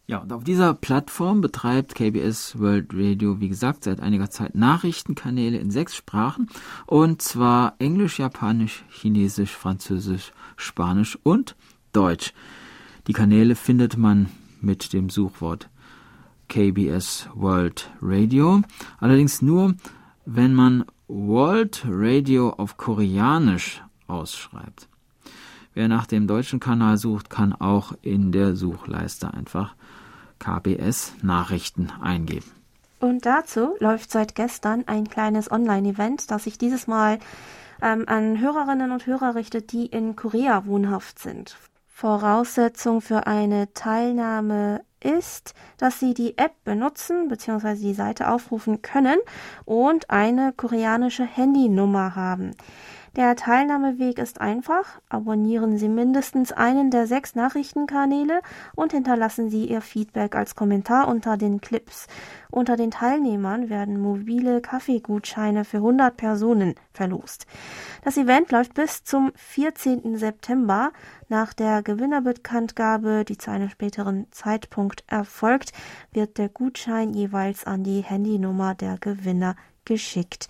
Ja, 0.06 0.18
und 0.18 0.34
auf 0.34 0.44
dieser 0.44 0.74
Plattform 0.74 1.40
betreibt 1.40 1.94
KBS 1.94 2.58
World 2.58 2.90
Radio, 2.92 3.40
wie 3.40 3.48
gesagt, 3.48 3.84
seit 3.84 4.00
einiger 4.00 4.28
Zeit 4.28 4.54
Nachrichtenkanäle 4.54 5.56
in 5.56 5.70
sechs 5.70 5.96
Sprachen. 5.96 6.50
Und 6.86 7.22
zwar 7.22 7.74
Englisch, 7.78 8.18
Japanisch, 8.18 8.84
Chinesisch, 8.90 9.56
Französisch, 9.56 10.32
Spanisch 10.56 11.18
und 11.22 11.56
Deutsch. 11.94 12.32
Die 13.06 13.12
Kanäle 13.12 13.54
findet 13.54 13.96
man 13.96 14.28
mit 14.60 14.92
dem 14.92 15.10
Suchwort 15.10 15.68
KBS 16.48 17.28
World 17.34 17.90
Radio. 18.02 18.62
Allerdings 18.98 19.42
nur, 19.42 19.74
wenn 20.26 20.54
man 20.54 20.84
World 21.08 21.84
Radio 21.88 22.50
auf 22.50 22.76
Koreanisch 22.76 23.82
ausschreibt. 24.06 24.88
Wer 25.74 25.88
nach 25.88 26.06
dem 26.06 26.26
deutschen 26.26 26.60
Kanal 26.60 26.98
sucht, 26.98 27.30
kann 27.30 27.52
auch 27.52 27.92
in 28.02 28.32
der 28.32 28.56
Suchleiste 28.56 29.34
einfach 29.34 29.74
KBS 30.38 31.14
Nachrichten 31.22 31.90
eingeben. 32.00 32.50
Und 33.00 33.26
dazu 33.26 33.74
läuft 33.80 34.10
seit 34.10 34.34
gestern 34.34 34.84
ein 34.86 35.08
kleines 35.08 35.50
Online-Event, 35.50 36.30
das 36.30 36.44
sich 36.44 36.58
dieses 36.58 36.86
Mal 36.86 37.18
ähm, 37.82 38.04
an 38.06 38.40
Hörerinnen 38.40 38.92
und 38.92 39.06
Hörer 39.06 39.34
richtet, 39.34 39.72
die 39.72 39.86
in 39.86 40.16
Korea 40.16 40.64
wohnhaft 40.64 41.18
sind. 41.18 41.56
Voraussetzung 41.96 43.00
für 43.00 43.28
eine 43.28 43.72
Teilnahme 43.72 44.84
ist, 44.98 45.54
dass 45.78 46.00
Sie 46.00 46.12
die 46.12 46.36
App 46.36 46.52
benutzen 46.64 47.28
bzw. 47.28 47.76
die 47.76 47.94
Seite 47.94 48.28
aufrufen 48.30 48.82
können 48.82 49.20
und 49.64 50.10
eine 50.10 50.52
koreanische 50.52 51.24
Handynummer 51.24 52.16
haben. 52.16 52.56
Der 53.16 53.36
Teilnahmeweg 53.36 54.18
ist 54.18 54.40
einfach. 54.40 55.00
Abonnieren 55.08 55.78
Sie 55.78 55.88
mindestens 55.88 56.50
einen 56.50 56.90
der 56.90 57.06
sechs 57.06 57.36
Nachrichtenkanäle 57.36 58.40
und 58.74 58.90
hinterlassen 58.90 59.50
Sie 59.50 59.66
Ihr 59.66 59.82
Feedback 59.82 60.34
als 60.34 60.56
Kommentar 60.56 61.06
unter 61.06 61.36
den 61.36 61.60
Clips. 61.60 62.08
Unter 62.50 62.76
den 62.76 62.90
Teilnehmern 62.90 63.70
werden 63.70 64.00
mobile 64.00 64.60
Kaffeegutscheine 64.60 65.64
für 65.64 65.76
100 65.76 66.16
Personen 66.16 66.74
verlost. 66.92 67.46
Das 68.02 68.16
Event 68.16 68.50
läuft 68.50 68.74
bis 68.74 69.04
zum 69.04 69.30
14. 69.36 70.18
September. 70.18 70.90
Nach 71.28 71.54
der 71.54 71.84
Gewinnerbekanntgabe, 71.84 73.24
die 73.24 73.38
zu 73.38 73.52
einem 73.52 73.68
späteren 73.68 74.26
Zeitpunkt 74.32 75.04
erfolgt, 75.06 75.70
wird 76.10 76.36
der 76.36 76.48
Gutschein 76.48 77.14
jeweils 77.14 77.64
an 77.64 77.84
die 77.84 78.00
Handynummer 78.00 78.74
der 78.74 78.98
Gewinner 78.98 79.54
geschickt. 79.84 80.48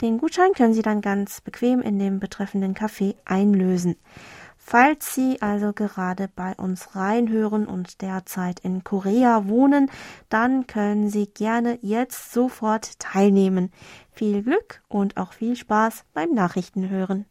Den 0.00 0.18
Gutschein 0.18 0.52
können 0.52 0.74
Sie 0.74 0.82
dann 0.82 1.00
ganz 1.00 1.40
bequem 1.40 1.80
in 1.82 1.98
dem 1.98 2.20
betreffenden 2.20 2.74
Café 2.74 3.14
einlösen. 3.24 3.96
Falls 4.56 5.14
Sie 5.14 5.42
also 5.42 5.72
gerade 5.72 6.28
bei 6.28 6.54
uns 6.54 6.94
reinhören 6.94 7.66
und 7.66 8.02
derzeit 8.02 8.60
in 8.60 8.84
Korea 8.84 9.48
wohnen, 9.48 9.90
dann 10.28 10.66
können 10.66 11.10
Sie 11.10 11.26
gerne 11.26 11.78
jetzt 11.82 12.32
sofort 12.32 12.98
teilnehmen. 12.98 13.72
Viel 14.12 14.42
Glück 14.42 14.82
und 14.88 15.16
auch 15.16 15.32
viel 15.32 15.56
Spaß 15.56 16.04
beim 16.14 16.32
Nachrichtenhören. 16.34 17.26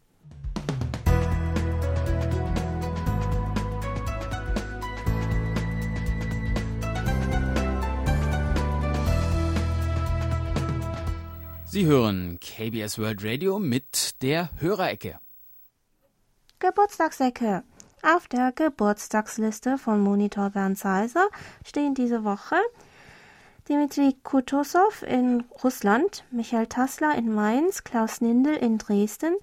Sie 11.72 11.86
hören 11.86 12.40
KBS 12.40 12.98
World 12.98 13.24
Radio 13.24 13.60
mit 13.60 14.24
der 14.24 14.50
Hörerecke. 14.60 15.20
Geburtstagsecke. 16.58 17.64
Auf 18.02 18.28
der 18.28 18.52
Geburtstagsliste 18.52 19.78
von 19.78 20.02
Monitor 20.02 20.50
Bernd 20.50 20.80
Seiser 20.80 21.28
stehen 21.64 21.94
diese 21.94 22.24
Woche 22.24 22.56
Dimitri 23.70 24.16
Kutosov 24.24 25.04
in 25.04 25.44
Russland, 25.64 26.24
Michael 26.32 26.66
Tassler 26.66 27.16
in 27.16 27.32
Mainz, 27.32 27.84
Klaus 27.84 28.20
Nindel 28.20 28.56
in 28.56 28.80
Dresden, 28.80 29.36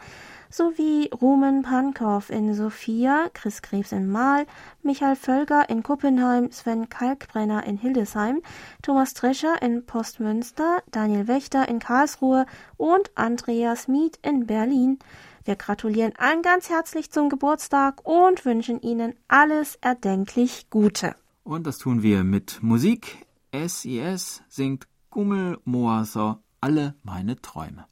sowie 0.50 1.11
Rumen 1.11 1.62
Pankow 1.62 2.28
in 2.30 2.54
Sofia, 2.54 3.28
Chris 3.35 3.62
Krebs 3.62 3.92
in 3.92 4.09
Mahl, 4.09 4.46
Michael 4.82 5.16
Völger 5.16 5.68
in 5.68 5.82
Kuppenheim, 5.82 6.50
Sven 6.50 6.88
Kalkbrenner 6.88 7.64
in 7.64 7.76
Hildesheim, 7.76 8.42
Thomas 8.82 9.14
Trescher 9.14 9.61
in 9.62 9.87
Postmünster, 9.87 10.82
Daniel 10.90 11.28
Wächter 11.28 11.68
in 11.68 11.78
Karlsruhe 11.78 12.46
und 12.76 13.11
Andreas 13.16 13.88
Miet 13.88 14.18
in 14.22 14.46
Berlin. 14.46 14.98
Wir 15.44 15.56
gratulieren 15.56 16.12
allen 16.18 16.42
ganz 16.42 16.68
herzlich 16.70 17.12
zum 17.12 17.28
Geburtstag 17.28 18.04
und 18.04 18.44
wünschen 18.44 18.80
Ihnen 18.80 19.14
alles 19.28 19.76
erdenklich 19.76 20.70
Gute. 20.70 21.14
Und 21.44 21.66
das 21.68 21.78
tun 21.78 22.02
wir 22.02 22.24
mit 22.24 22.62
Musik. 22.62 23.24
SIS 23.52 24.42
singt 24.48 24.88
Gummel 25.11 25.59
Moaser 25.64 26.42
alle 26.61 26.96
meine 27.04 27.40
Träume. 27.40 27.87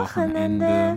Wochenende. 0.00 0.96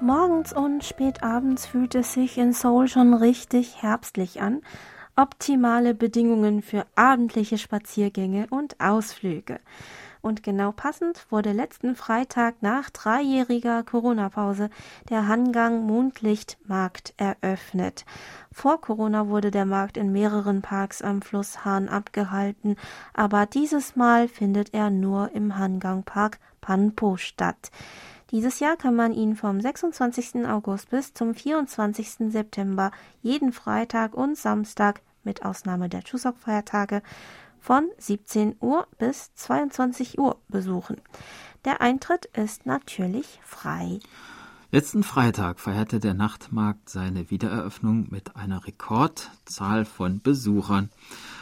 Morgens 0.00 0.52
und 0.52 0.82
spätabends 0.82 1.66
fühlt 1.66 1.94
es 1.94 2.12
sich 2.12 2.38
in 2.38 2.52
Seoul 2.52 2.88
schon 2.88 3.14
richtig 3.14 3.82
herbstlich 3.82 4.40
an. 4.40 4.62
Optimale 5.14 5.94
Bedingungen 5.94 6.60
für 6.60 6.84
abendliche 6.96 7.56
Spaziergänge 7.56 8.48
und 8.50 8.80
Ausflüge. 8.80 9.60
Und 10.22 10.42
genau 10.42 10.72
passend 10.72 11.26
wurde 11.30 11.52
letzten 11.52 11.96
Freitag 11.96 12.62
nach 12.62 12.90
dreijähriger 12.90 13.82
Corona-Pause 13.82 14.70
der 15.08 15.28
Hangang 15.28 15.84
Mondlichtmarkt 15.86 17.14
eröffnet. 17.16 18.04
Vor 18.52 18.80
Corona 18.80 19.28
wurde 19.28 19.50
der 19.50 19.66
Markt 19.66 19.96
in 19.96 20.12
mehreren 20.12 20.62
Parks 20.62 21.02
am 21.02 21.22
Fluss 21.22 21.64
Hahn 21.64 21.88
abgehalten, 21.88 22.76
aber 23.14 23.46
dieses 23.46 23.96
Mal 23.96 24.28
findet 24.28 24.72
er 24.74 24.90
nur 24.90 25.32
im 25.32 25.58
Hangang 25.58 26.02
Park 26.02 26.38
Panpo 26.60 27.16
statt. 27.16 27.70
Dieses 28.32 28.58
Jahr 28.58 28.76
kann 28.76 28.96
man 28.96 29.12
ihn 29.12 29.36
vom 29.36 29.60
26. 29.60 30.46
August 30.46 30.90
bis 30.90 31.14
zum 31.14 31.32
24. 31.32 32.32
September 32.32 32.90
jeden 33.22 33.52
Freitag 33.52 34.14
und 34.14 34.36
Samstag 34.36 35.00
mit 35.22 35.44
Ausnahme 35.44 35.88
der 35.88 36.02
Chuseok-Feiertage 36.02 37.02
von 37.66 37.88
17 37.98 38.54
Uhr 38.60 38.86
bis 38.96 39.34
22 39.34 40.20
Uhr 40.20 40.36
besuchen. 40.46 40.98
Der 41.64 41.80
Eintritt 41.80 42.26
ist 42.26 42.64
natürlich 42.64 43.40
frei. 43.42 43.98
Letzten 44.70 45.02
Freitag 45.02 45.58
feierte 45.58 45.98
der 45.98 46.14
Nachtmarkt 46.14 46.88
seine 46.88 47.28
Wiedereröffnung 47.28 48.06
mit 48.08 48.36
einer 48.36 48.64
Rekordzahl 48.68 49.84
von 49.84 50.20
Besuchern. 50.20 50.90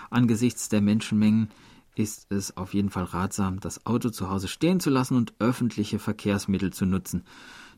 Angesichts 0.09 0.71
der 0.71 0.81
Menschenmengen 0.81 1.51
ist 1.95 2.33
es 2.33 2.57
auf 2.57 2.73
jeden 2.73 2.89
Fall 2.89 3.05
ratsam, 3.05 3.61
das 3.61 3.85
Auto 3.85 4.09
zu 4.09 4.31
Hause 4.31 4.49
stehen 4.49 4.81
zu 4.81 4.89
lassen 4.89 5.19
und 5.19 5.35
öffentliche 5.41 5.99
Verkehrsmittel 5.99 6.73
zu 6.73 6.87
nutzen. 6.87 7.27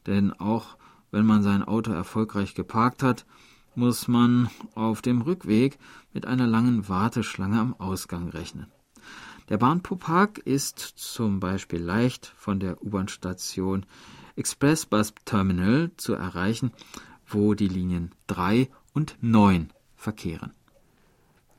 Denn 0.07 0.33
auch 0.33 0.77
wenn 1.11 1.27
man 1.27 1.43
sein 1.43 1.65
Auto 1.65 1.91
erfolgreich 1.91 2.55
geparkt 2.55 3.03
hat, 3.03 3.27
muss 3.77 4.09
man 4.09 4.51
auf 4.75 5.03
dem 5.03 5.21
Rückweg 5.23 5.79
mit 6.13 6.27
einer 6.27 6.47
langen 6.47 6.89
Warteschlange 6.89 7.61
am 7.61 7.75
Ausgang 7.75 8.29
rechnen. 8.29 8.67
Der 9.49 9.59
Bahnpark 9.59 10.39
ist 10.39 10.79
zum 10.79 11.39
Beispiel 11.39 11.81
leicht 11.81 12.33
von 12.37 12.59
der 12.59 12.83
U-Bahn-Station 12.83 13.87
Express 14.35 14.87
Bus 14.87 15.15
Terminal 15.25 15.93
zu 15.97 16.15
erreichen, 16.15 16.73
wo 17.27 17.55
die 17.55 17.69
Linien 17.69 18.11
3 18.27 18.69
und 18.93 19.17
9 19.21 19.73
verkehren. 19.95 20.56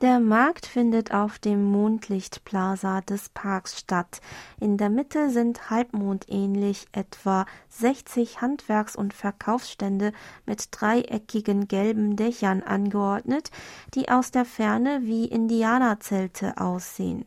Der 0.00 0.20
Markt 0.20 0.66
findet 0.66 1.12
auf 1.12 1.40
dem 1.40 1.64
Mondlichtplaza 1.64 3.00
des 3.00 3.30
Parks 3.30 3.80
statt. 3.80 4.20
In 4.60 4.76
der 4.76 4.90
Mitte 4.90 5.28
sind 5.30 5.70
halbmondähnlich 5.70 6.86
etwa 6.92 7.46
60 7.70 8.40
Handwerks- 8.40 8.94
und 8.94 9.12
Verkaufsstände 9.12 10.12
mit 10.46 10.68
dreieckigen 10.70 11.66
gelben 11.66 12.14
Dächern 12.14 12.62
angeordnet, 12.62 13.50
die 13.94 14.08
aus 14.08 14.30
der 14.30 14.44
Ferne 14.44 15.00
wie 15.02 15.24
Indianerzelte 15.24 16.58
aussehen. 16.58 17.24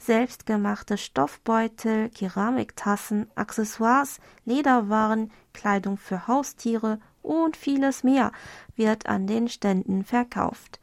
Selbstgemachte 0.00 0.96
Stoffbeutel, 0.96 2.08
Keramiktassen, 2.08 3.26
Accessoires, 3.34 4.18
Lederwaren, 4.46 5.30
Kleidung 5.52 5.98
für 5.98 6.26
Haustiere 6.26 7.00
und 7.20 7.54
vieles 7.54 8.02
mehr 8.02 8.32
wird 8.76 9.10
an 9.10 9.26
den 9.26 9.48
Ständen 9.48 10.04
verkauft. 10.04 10.80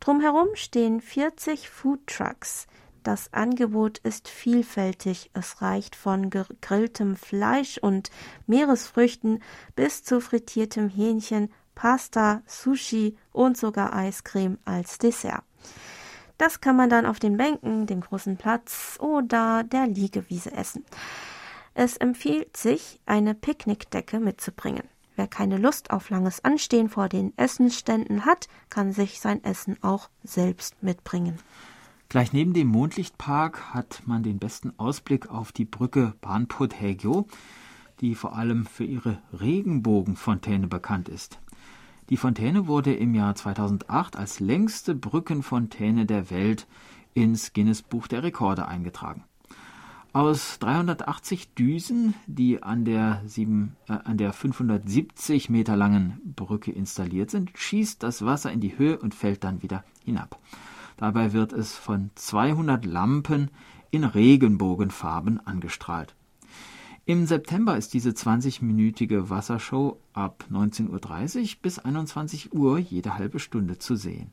Drumherum 0.00 0.48
stehen 0.54 1.00
40 1.00 1.68
Food 1.68 2.06
Trucks. 2.06 2.66
Das 3.02 3.32
Angebot 3.32 3.98
ist 3.98 4.28
vielfältig. 4.28 5.30
Es 5.32 5.62
reicht 5.62 5.96
von 5.96 6.30
gegrilltem 6.30 7.16
Fleisch 7.16 7.78
und 7.78 8.10
Meeresfrüchten 8.46 9.42
bis 9.76 10.04
zu 10.04 10.20
frittiertem 10.20 10.88
Hähnchen, 10.88 11.50
Pasta, 11.74 12.42
Sushi 12.46 13.16
und 13.32 13.56
sogar 13.56 13.94
Eiscreme 13.94 14.58
als 14.64 14.98
Dessert. 14.98 15.42
Das 16.36 16.60
kann 16.60 16.76
man 16.76 16.90
dann 16.90 17.06
auf 17.06 17.18
den 17.18 17.36
Bänken, 17.36 17.86
dem 17.86 18.00
großen 18.00 18.36
Platz 18.36 18.96
oder 19.00 19.64
der 19.64 19.86
Liegewiese 19.86 20.52
essen. 20.52 20.84
Es 21.74 21.96
empfiehlt 21.96 22.56
sich, 22.56 23.00
eine 23.06 23.34
Picknickdecke 23.34 24.20
mitzubringen. 24.20 24.88
Wer 25.18 25.26
keine 25.26 25.58
Lust 25.58 25.90
auf 25.90 26.10
langes 26.10 26.44
Anstehen 26.44 26.88
vor 26.88 27.08
den 27.08 27.36
Essensständen 27.36 28.24
hat, 28.24 28.46
kann 28.70 28.92
sich 28.92 29.18
sein 29.18 29.42
Essen 29.42 29.76
auch 29.82 30.10
selbst 30.22 30.80
mitbringen. 30.80 31.40
Gleich 32.08 32.32
neben 32.32 32.52
dem 32.52 32.68
Mondlichtpark 32.68 33.74
hat 33.74 34.04
man 34.06 34.22
den 34.22 34.38
besten 34.38 34.72
Ausblick 34.78 35.28
auf 35.28 35.50
die 35.50 35.64
Brücke 35.64 36.14
Bahnput 36.20 36.80
Hegyo, 36.80 37.26
die 38.00 38.14
vor 38.14 38.36
allem 38.36 38.64
für 38.64 38.84
ihre 38.84 39.20
Regenbogenfontäne 39.32 40.68
bekannt 40.68 41.08
ist. 41.08 41.40
Die 42.10 42.16
Fontäne 42.16 42.68
wurde 42.68 42.94
im 42.94 43.12
Jahr 43.12 43.34
2008 43.34 44.16
als 44.16 44.38
längste 44.38 44.94
Brückenfontäne 44.94 46.06
der 46.06 46.30
Welt 46.30 46.68
ins 47.14 47.52
Guinness 47.52 47.82
Buch 47.82 48.06
der 48.06 48.22
Rekorde 48.22 48.68
eingetragen. 48.68 49.24
Aus 50.14 50.58
380 50.60 51.54
Düsen, 51.54 52.14
die 52.26 52.62
an 52.62 52.86
der, 52.86 53.22
7, 53.26 53.76
äh, 53.88 53.92
an 53.92 54.16
der 54.16 54.32
570 54.32 55.50
Meter 55.50 55.76
langen 55.76 56.18
Brücke 56.34 56.72
installiert 56.72 57.30
sind, 57.30 57.50
schießt 57.54 58.02
das 58.02 58.24
Wasser 58.24 58.50
in 58.50 58.60
die 58.60 58.78
Höhe 58.78 58.98
und 58.98 59.14
fällt 59.14 59.44
dann 59.44 59.62
wieder 59.62 59.84
hinab. 60.04 60.38
Dabei 60.96 61.32
wird 61.34 61.52
es 61.52 61.76
von 61.76 62.10
200 62.14 62.86
Lampen 62.86 63.50
in 63.90 64.04
Regenbogenfarben 64.04 65.46
angestrahlt. 65.46 66.14
Im 67.04 67.26
September 67.26 67.76
ist 67.76 67.94
diese 67.94 68.10
20-minütige 68.10 69.30
Wassershow 69.30 69.98
ab 70.12 70.44
19.30 70.50 71.40
Uhr 71.40 71.48
bis 71.62 71.78
21 71.78 72.52
Uhr 72.52 72.78
jede 72.78 73.16
halbe 73.16 73.38
Stunde 73.38 73.78
zu 73.78 73.94
sehen. 73.94 74.30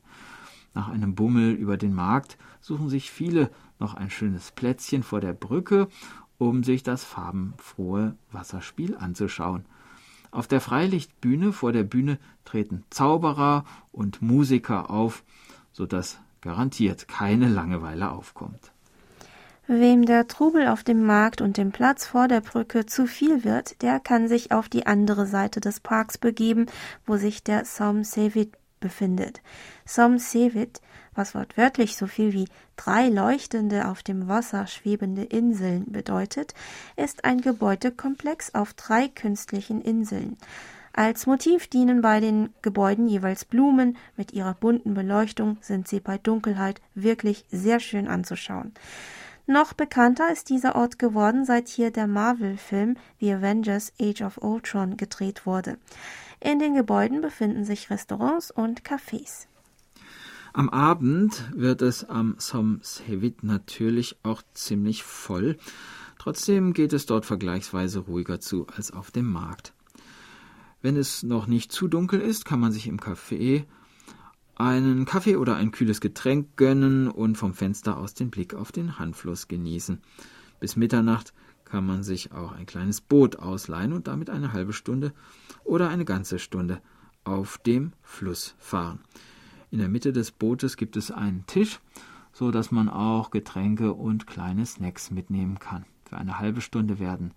Nach 0.75 0.89
einem 0.89 1.15
Bummel 1.15 1.53
über 1.53 1.77
den 1.77 1.95
Markt 1.95 2.38
suchen 2.59 2.89
sich 2.89 3.09
viele 3.09 3.49
noch 3.79 3.95
ein 3.95 4.09
schönes 4.09 4.51
Plätzchen 4.51 5.03
vor 5.03 5.21
der 5.21 5.33
Brücke, 5.33 5.88
um 6.38 6.63
sich 6.63 6.83
das 6.83 7.05
farbenfrohe 7.05 8.15
Wasserspiel 8.31 8.95
anzuschauen. 8.97 9.65
Auf 10.31 10.47
der 10.47 10.59
Freilichtbühne 10.59 11.53
vor 11.53 11.71
der 11.71 11.83
Bühne 11.83 12.19
treten 12.43 12.83
Zauberer 12.89 13.63
und 13.93 14.21
Musiker 14.21 14.89
auf, 14.89 15.23
so 15.71 15.85
dass 15.85 16.19
garantiert 16.41 17.07
keine 17.07 17.47
Langeweile 17.47 18.11
aufkommt. 18.11 18.71
Wem 19.67 20.05
der 20.05 20.27
Trubel 20.27 20.67
auf 20.67 20.83
dem 20.83 21.05
Markt 21.05 21.41
und 21.41 21.57
dem 21.57 21.71
Platz 21.71 22.05
vor 22.05 22.27
der 22.27 22.41
Brücke 22.41 22.85
zu 22.85 23.07
viel 23.07 23.43
wird, 23.43 23.81
der 23.81 23.99
kann 23.99 24.27
sich 24.27 24.51
auf 24.51 24.69
die 24.69 24.85
andere 24.85 25.25
Seite 25.25 25.59
des 25.61 25.79
Parks 25.79 26.17
begeben, 26.17 26.67
wo 27.07 27.15
sich 27.15 27.43
der 27.43 27.65
Somme 27.65 28.03
Sevit 28.03 28.51
befindet. 28.85 29.41
Somme 29.85 30.19
Sevit 30.19 30.79
was 31.15 31.33
wortwörtlich 31.33 31.95
so 31.95 32.07
viel 32.07 32.33
wie 32.33 32.47
drei 32.75 33.07
leuchtende 33.07 33.87
auf 33.87 34.03
dem 34.03 34.27
Wasser 34.27 34.67
schwebende 34.67 35.23
Inseln 35.23 35.91
bedeutet, 35.91 36.53
ist 36.97 37.25
ein 37.25 37.41
Gebäudekomplex 37.41 38.53
auf 38.53 38.73
drei 38.73 39.07
künstlichen 39.07 39.81
Inseln. 39.81 40.37
Als 40.93 41.25
Motiv 41.25 41.67
dienen 41.67 42.01
bei 42.01 42.19
den 42.19 42.53
Gebäuden 42.61 43.07
jeweils 43.07 43.43
Blumen. 43.43 43.97
Mit 44.15 44.31
ihrer 44.31 44.53
bunten 44.53 44.93
Beleuchtung 44.93 45.57
sind 45.59 45.89
sie 45.89 45.99
bei 45.99 46.17
Dunkelheit 46.17 46.79
wirklich 46.93 47.45
sehr 47.51 47.81
schön 47.81 48.07
anzuschauen. 48.07 48.73
Noch 49.45 49.73
bekannter 49.73 50.31
ist 50.31 50.49
dieser 50.49 50.75
Ort 50.75 50.97
geworden, 50.97 51.45
seit 51.45 51.67
hier 51.67 51.91
der 51.91 52.07
Marvel-Film 52.07 52.95
The 53.19 53.33
Avengers 53.33 53.91
Age 54.01 54.21
of 54.21 54.37
Ultron 54.37 54.95
gedreht 54.95 55.45
wurde. 55.45 55.77
In 56.39 56.59
den 56.59 56.73
Gebäuden 56.73 57.21
befinden 57.21 57.65
sich 57.65 57.89
Restaurants 57.89 58.51
und 58.51 58.83
Cafés. 58.83 59.47
Am 60.53 60.69
Abend 60.69 61.51
wird 61.53 61.81
es 61.81 62.05
am 62.05 62.35
Somsevit 62.37 63.43
natürlich 63.43 64.17
auch 64.23 64.41
ziemlich 64.53 65.03
voll. 65.03 65.57
Trotzdem 66.17 66.73
geht 66.73 66.93
es 66.93 67.05
dort 67.05 67.25
vergleichsweise 67.25 67.99
ruhiger 67.99 68.39
zu 68.39 68.65
als 68.67 68.91
auf 68.91 69.11
dem 69.11 69.29
Markt. 69.29 69.73
Wenn 70.81 70.95
es 70.95 71.23
noch 71.23 71.47
nicht 71.47 71.71
zu 71.71 71.87
dunkel 71.87 72.21
ist, 72.21 72.45
kann 72.45 72.59
man 72.59 72.71
sich 72.71 72.87
im 72.87 72.99
Café 72.99 73.65
einen 74.55 75.05
Kaffee 75.05 75.35
oder 75.35 75.55
ein 75.55 75.71
kühles 75.71 75.99
Getränk 75.99 76.55
gönnen 76.55 77.09
und 77.09 77.37
vom 77.37 77.53
Fenster 77.53 77.97
aus 77.97 78.13
den 78.13 78.29
Blick 78.29 78.53
auf 78.53 78.71
den 78.71 78.97
Handfluss 78.97 79.47
genießen. 79.47 79.99
Bis 80.59 80.75
Mitternacht 80.75 81.33
kann 81.75 81.85
man 81.85 82.03
sich 82.03 82.31
auch 82.31 82.53
ein 82.53 82.65
kleines 82.65 83.01
Boot 83.01 83.39
ausleihen 83.39 83.91
und 83.91 84.07
damit 84.07 84.29
eine 84.29 84.53
halbe 84.53 84.71
Stunde 84.71 85.11
oder 85.65 85.89
eine 85.89 86.05
ganze 86.05 86.39
Stunde 86.39 86.81
auf 87.25 87.57
dem 87.57 87.91
Fluss 88.01 88.55
fahren. 88.57 88.99
In 89.71 89.79
der 89.79 89.89
Mitte 89.89 90.13
des 90.13 90.31
Bootes 90.31 90.77
gibt 90.77 90.95
es 90.95 91.11
einen 91.11 91.45
Tisch, 91.47 91.81
so 92.31 92.49
dass 92.49 92.71
man 92.71 92.88
auch 92.88 93.29
Getränke 93.29 93.91
und 93.91 94.25
kleine 94.25 94.65
Snacks 94.65 95.11
mitnehmen 95.11 95.59
kann. 95.59 95.83
Für 96.05 96.15
eine 96.15 96.39
halbe 96.39 96.61
Stunde 96.61 96.97
werden 96.97 97.33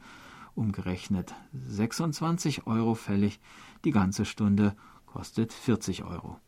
umgerechnet 0.55 1.35
26 1.53 2.69
Euro 2.69 2.95
fällig. 2.95 3.41
Die 3.85 3.91
ganze 3.91 4.25
Stunde 4.25 4.77
kostet 5.07 5.53
40 5.53 6.05
Euro. 6.05 6.39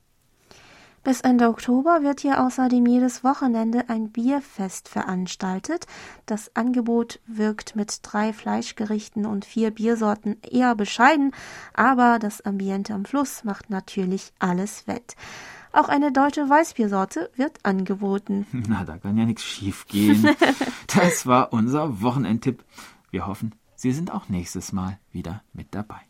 Bis 1.03 1.23
Ende 1.23 1.49
Oktober 1.49 2.03
wird 2.03 2.21
hier 2.21 2.45
außerdem 2.45 2.85
jedes 2.85 3.25
Wochenende 3.25 3.89
ein 3.89 4.11
Bierfest 4.11 4.89
veranstaltet. 4.89 5.87
Das 6.27 6.55
Angebot 6.55 7.21
wirkt 7.27 7.75
mit 7.75 8.01
drei 8.03 8.35
Fleischgerichten 8.35 9.25
und 9.25 9.47
vier 9.47 9.71
Biersorten 9.71 10.37
eher 10.43 10.75
bescheiden, 10.75 11.33
aber 11.73 12.19
das 12.19 12.43
Ambiente 12.43 12.93
am 12.93 13.07
Fluss 13.07 13.45
macht 13.45 13.71
natürlich 13.71 14.33
alles 14.39 14.87
wett. 14.87 15.17
Auch 15.73 15.89
eine 15.89 16.13
deutsche 16.13 16.49
Weißbiersorte 16.49 17.31
wird 17.35 17.65
angeboten. 17.65 18.47
Na, 18.69 18.85
da 18.85 18.99
kann 18.99 19.17
ja 19.17 19.25
nichts 19.25 19.45
schiefgehen. 19.45 20.29
Das 20.95 21.25
war 21.25 21.53
unser 21.53 22.03
Wochenendtipp. 22.03 22.65
Wir 23.11 23.27
hoffen, 23.27 23.55
Sie 23.77 23.93
sind 23.93 24.11
auch 24.11 24.29
nächstes 24.29 24.73
Mal 24.73 24.99
wieder 25.13 25.43
mit 25.53 25.69
dabei. 25.71 26.01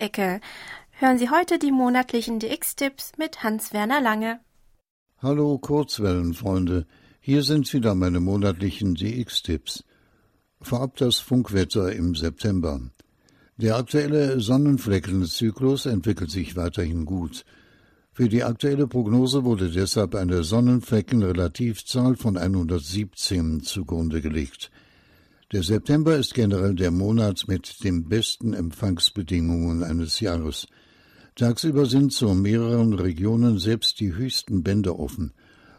DX-Ecke. 0.00 0.40
Hören 0.92 1.18
Sie 1.18 1.30
heute 1.30 1.58
die 1.58 1.72
monatlichen 1.72 2.38
DX-Tipps 2.40 3.12
mit 3.18 3.42
Hans-Werner 3.42 4.00
Lange. 4.00 4.40
Hallo 5.18 5.58
Kurzwellenfreunde, 5.58 6.86
hier 7.20 7.42
sind 7.42 7.72
wieder 7.72 7.94
meine 7.94 8.20
monatlichen 8.20 8.94
DX-Tipps. 8.94 9.84
Vorab 10.62 10.96
das 10.96 11.18
Funkwetter 11.18 11.92
im 11.92 12.14
September. 12.14 12.80
Der 13.56 13.76
aktuelle 13.76 14.40
Sonnenfleckenzyklus 14.40 15.86
entwickelt 15.86 16.30
sich 16.30 16.56
weiterhin 16.56 17.04
gut. 17.04 17.44
Für 18.12 18.28
die 18.28 18.42
aktuelle 18.42 18.86
Prognose 18.86 19.44
wurde 19.44 19.70
deshalb 19.70 20.14
eine 20.14 20.42
Sonnenfleckenrelativzahl 20.44 22.16
von 22.16 22.36
117 22.36 23.62
zugrunde 23.62 24.20
gelegt. 24.22 24.70
Der 25.52 25.64
September 25.64 26.16
ist 26.16 26.34
generell 26.34 26.76
der 26.76 26.92
Monat 26.92 27.48
mit 27.48 27.82
den 27.82 28.08
besten 28.08 28.54
Empfangsbedingungen 28.54 29.82
eines 29.82 30.20
Jahres. 30.20 30.68
Tagsüber 31.34 31.86
sind 31.86 32.12
zu 32.12 32.34
mehreren 32.34 32.92
Regionen 32.92 33.58
selbst 33.58 33.98
die 33.98 34.14
höchsten 34.14 34.62
Bänder 34.62 35.00
offen. 35.00 35.32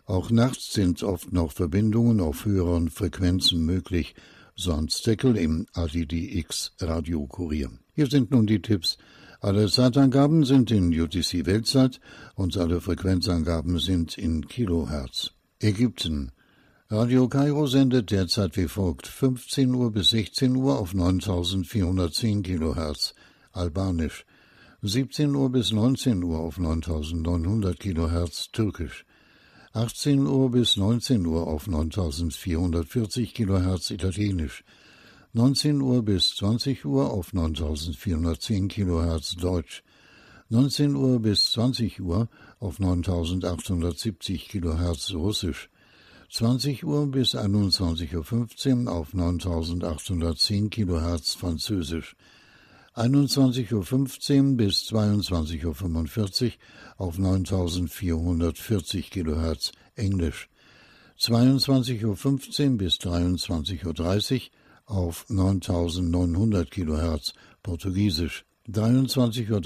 Auch 0.05 0.29
nachts 0.29 0.73
sind 0.73 1.03
oft 1.03 1.31
noch 1.31 1.53
Verbindungen 1.53 2.19
auf 2.19 2.43
höheren 2.43 2.89
Frequenzen 2.89 3.65
möglich, 3.65 4.13
so 4.55 4.75
Hans 4.75 4.99
Steckel 4.99 5.37
im 5.37 5.65
ADDX 5.71 6.73
Radiokurier. 6.81 7.71
Hier 7.95 8.07
sind 8.07 8.31
nun 8.31 8.47
die 8.47 8.61
Tipps. 8.61 8.97
Alle 9.39 9.69
Zeitangaben 9.69 10.43
sind 10.43 10.69
in 10.71 10.87
UTC 10.99 11.45
Weltzeit 11.45 12.01
und 12.35 12.57
alle 12.57 12.81
Frequenzangaben 12.81 13.79
sind 13.79 14.17
in 14.17 14.45
Kilohertz. 14.49 15.31
Ägypten. 15.61 16.33
Radio 16.93 17.29
Kairo 17.29 17.67
sendet 17.67 18.11
derzeit 18.11 18.57
wie 18.57 18.67
folgt 18.67 19.07
15 19.07 19.73
Uhr 19.73 19.93
bis 19.93 20.09
16 20.09 20.57
Uhr 20.57 20.77
auf 20.77 20.93
9410 20.93 22.43
Kilohertz. 22.43 23.15
Albanisch. 23.53 24.25
17 24.81 25.33
Uhr 25.33 25.49
bis 25.49 25.71
19 25.71 26.21
Uhr 26.21 26.39
auf 26.39 26.59
9900 26.59 27.79
Kilohertz. 27.79 28.51
Türkisch. 28.51 29.05
18 29.71 30.27
Uhr 30.27 30.51
bis 30.51 30.75
19 30.75 31.25
Uhr 31.25 31.47
auf 31.47 31.65
9440 31.65 33.35
kHz 33.35 33.91
Italienisch, 33.91 34.65
19 35.31 35.79
Uhr 35.79 36.03
bis 36.03 36.35
20 36.35 36.83
Uhr 36.83 37.09
auf 37.09 37.31
9410 37.31 38.67
kHz 38.67 39.37
Deutsch, 39.37 39.83
19 40.49 40.95
Uhr 40.97 41.21
bis 41.21 41.51
20 41.51 42.01
Uhr 42.01 42.27
auf 42.59 42.79
9870 42.79 44.49
kHz 44.49 45.13
Russisch, 45.13 45.69
20 46.33 46.85
Uhr 46.85 47.07
bis 47.07 47.35
21.15 47.35 48.85
Uhr 48.85 48.93
auf 48.93 49.13
9810 49.13 50.69
kHz 50.69 51.35
Französisch, 51.35 52.15
21.15 52.95 54.51
Uhr 54.51 54.55
bis 54.55 54.83
22.45 54.93 56.45
Uhr 56.45 56.51
auf 56.95 57.17
9440 57.17 59.09
kHz 59.09 59.73
Englisch, 59.95 60.47
22.15 61.19 62.05
Uhr 62.05 62.15
bis 62.77 62.95
23.30 62.95 64.51
Uhr 64.87 64.95
auf 64.95 65.25
9900 65.27 66.71
kHz 66.71 67.33
Portugiesisch, 67.61 68.45
23.30 68.69 69.51
Uhr 69.51 69.59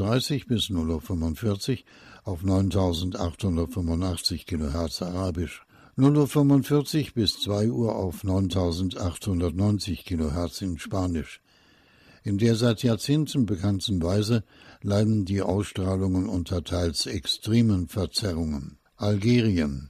bis 0.48 0.72
0.45 0.72 1.72
Uhr 1.72 1.78
auf 2.24 2.42
9885 2.42 4.48
kHz 4.48 5.04
Arabisch, 5.04 5.65
0.45 5.98 7.06
Uhr 7.06 7.14
bis 7.14 7.40
2 7.40 7.72
Uhr 7.72 7.96
auf 7.96 8.26
9890 8.26 10.04
kHz 10.04 10.62
in 10.62 10.78
Spanisch, 10.78 11.40
in 12.22 12.38
der 12.38 12.58
seit 12.58 12.84
Jahrzehnten 12.84 13.46
bekannten 13.46 14.04
Weise 14.04 14.44
leiden 14.82 15.24
die 15.24 15.42
Ausstrahlungen 15.42 16.28
unter 16.28 16.66
teils 16.66 17.06
extremen 17.06 17.88
Verzerrungen. 17.88 18.78
Algerien 18.98 19.90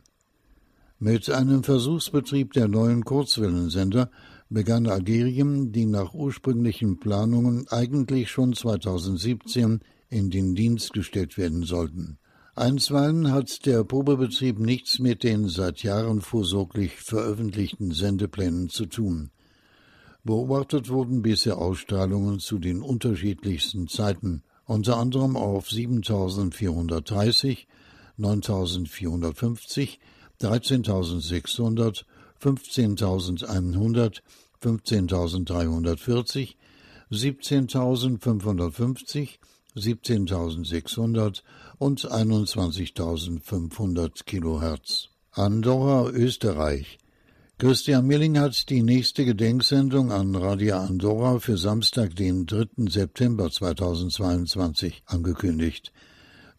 Mit 0.99 1.27
einem 1.31 1.63
Versuchsbetrieb 1.63 2.53
der 2.53 2.67
neuen 2.67 3.03
Kurzwellensender 3.03 4.11
begann 4.47 4.85
Algerien, 4.85 5.71
die 5.71 5.87
nach 5.87 6.13
ursprünglichen 6.13 6.99
Planungen 6.99 7.67
eigentlich 7.69 8.29
schon 8.29 8.53
2017 8.53 9.79
in 10.09 10.29
den 10.29 10.53
Dienst 10.53 10.93
gestellt 10.93 11.35
werden 11.39 11.63
sollten. 11.63 12.19
Einstweilen 12.57 13.33
hat 13.33 13.65
der 13.65 13.83
Probebetrieb 13.83 14.59
nichts 14.59 14.99
mit 14.99 15.23
den 15.23 15.49
seit 15.49 15.83
Jahren 15.83 16.21
vorsorglich 16.21 17.01
veröffentlichten 17.01 17.91
Sendeplänen 17.91 18.69
zu 18.69 18.85
tun. 18.85 19.29
Beobachtet 20.23 20.87
wurden 20.87 21.21
bisher 21.21 21.57
Ausstrahlungen 21.57 22.39
zu 22.39 22.57
den 22.57 22.81
unterschiedlichsten 22.81 23.89
Zeiten, 23.89 24.41
unter 24.63 24.95
anderem 24.95 25.35
auf 25.35 25.69
7430, 25.69 27.67
9450, 28.15 29.99
13600, 30.39 32.05
15100, 32.39 34.23
15340, 34.61 36.57
17550, 37.09 39.41
17600 39.75 41.43
und 41.77 42.05
21500 42.05 44.25
Kilohertz. 44.25 45.09
Andorra, 45.31 46.09
Österreich 46.09 46.97
Christian 47.57 48.05
Milling 48.05 48.37
hat 48.37 48.69
die 48.69 48.83
nächste 48.83 49.23
Gedenksendung 49.23 50.11
an 50.11 50.35
Radio 50.35 50.75
Andorra 50.75 51.39
für 51.39 51.57
Samstag, 51.57 52.13
den 52.13 52.45
3. 52.45 52.65
September 52.89 53.49
2022 53.49 55.03
angekündigt. 55.05 55.93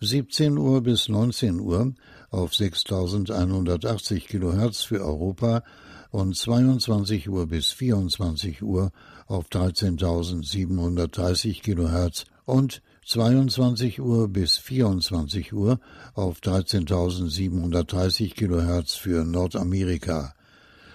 17 0.01 0.57
Uhr 0.57 0.83
bis 0.83 1.11
19 1.11 1.61
Uhr 1.61 1.93
auf 2.31 2.55
6180 2.55 4.27
Kilohertz 4.27 4.85
für 4.85 5.05
Europa 5.05 5.65
und 6.13 6.35
22 6.35 7.29
Uhr 7.29 7.47
bis 7.47 7.73
24 7.73 8.63
Uhr 8.63 8.91
auf 9.27 9.49
13.730 9.49 11.61
Kilohertz 11.61 12.25
und 12.47 12.81
22 13.07 14.01
Uhr 14.01 14.27
bis 14.27 14.57
24 14.57 15.53
Uhr 15.53 15.79
auf 16.15 16.41
13.730 16.41 18.35
Kilohertz 18.35 18.95
für 18.97 19.25
Nordamerika. 19.25 20.35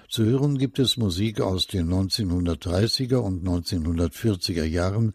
Zu 0.09 0.25
hören 0.25 0.57
gibt 0.57 0.77
es 0.77 0.97
Musik 0.97 1.39
aus 1.39 1.67
den 1.67 1.87
1930er 1.87 3.15
und 3.15 3.47
1940er 3.47 4.65
Jahren 4.65 5.13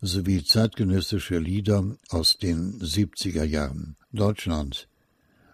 sowie 0.00 0.42
zeitgenössische 0.42 1.36
Lieder 1.36 1.84
aus 2.08 2.38
den 2.38 2.80
70er 2.80 3.44
Jahren. 3.44 3.96
Deutschland 4.12 4.88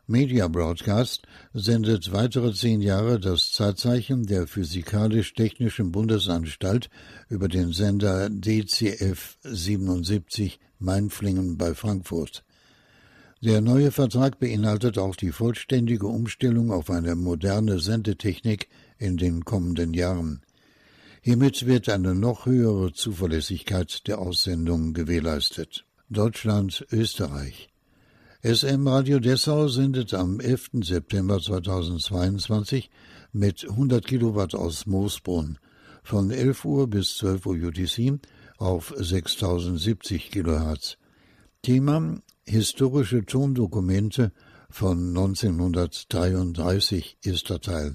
Media 0.06 0.48
Broadcast 0.48 1.22
sendet 1.54 2.12
weitere 2.12 2.52
zehn 2.52 2.82
Jahre 2.82 3.18
das 3.18 3.52
Zeitzeichen 3.52 4.26
der 4.26 4.46
Physikalisch-Technischen 4.46 5.92
Bundesanstalt 5.92 6.90
über 7.30 7.48
den 7.48 7.72
Sender 7.72 8.28
DCF 8.28 9.38
77 9.44 10.60
Mainflingen 10.78 11.56
bei 11.56 11.74
Frankfurt. 11.74 12.44
Der 13.40 13.62
neue 13.62 13.90
Vertrag 13.92 14.38
beinhaltet 14.38 14.98
auch 14.98 15.16
die 15.16 15.32
vollständige 15.32 16.06
Umstellung 16.06 16.70
auf 16.70 16.90
eine 16.90 17.14
moderne 17.14 17.78
Sendetechnik 17.78 18.68
in 18.98 19.16
den 19.16 19.46
kommenden 19.46 19.94
Jahren. 19.94 20.42
Hiermit 21.22 21.64
wird 21.64 21.88
eine 21.88 22.14
noch 22.14 22.44
höhere 22.44 22.92
Zuverlässigkeit 22.92 24.06
der 24.06 24.18
Aussendung 24.18 24.92
gewährleistet. 24.92 25.86
Deutschland, 26.10 26.86
Österreich. 26.92 27.73
SM 28.46 28.86
Radio 28.86 29.20
Dessau 29.20 29.68
sendet 29.68 30.12
am 30.12 30.38
11. 30.38 30.82
September 30.82 31.40
2022 31.40 32.90
mit 33.32 33.66
100 33.66 34.06
Kilowatt 34.06 34.54
aus 34.54 34.84
Moosbrunn 34.84 35.56
von 36.02 36.30
11 36.30 36.62
Uhr 36.66 36.86
bis 36.86 37.16
12 37.16 37.46
Uhr 37.46 37.54
UTC 37.54 38.18
auf 38.58 38.92
6070 38.98 40.30
Kilohertz. 40.30 40.98
Thema 41.62 42.18
Historische 42.44 43.24
Tondokumente 43.24 44.30
von 44.68 45.08
1933 45.08 47.16
ist 47.22 47.48
der 47.48 47.62
Teil. 47.62 47.94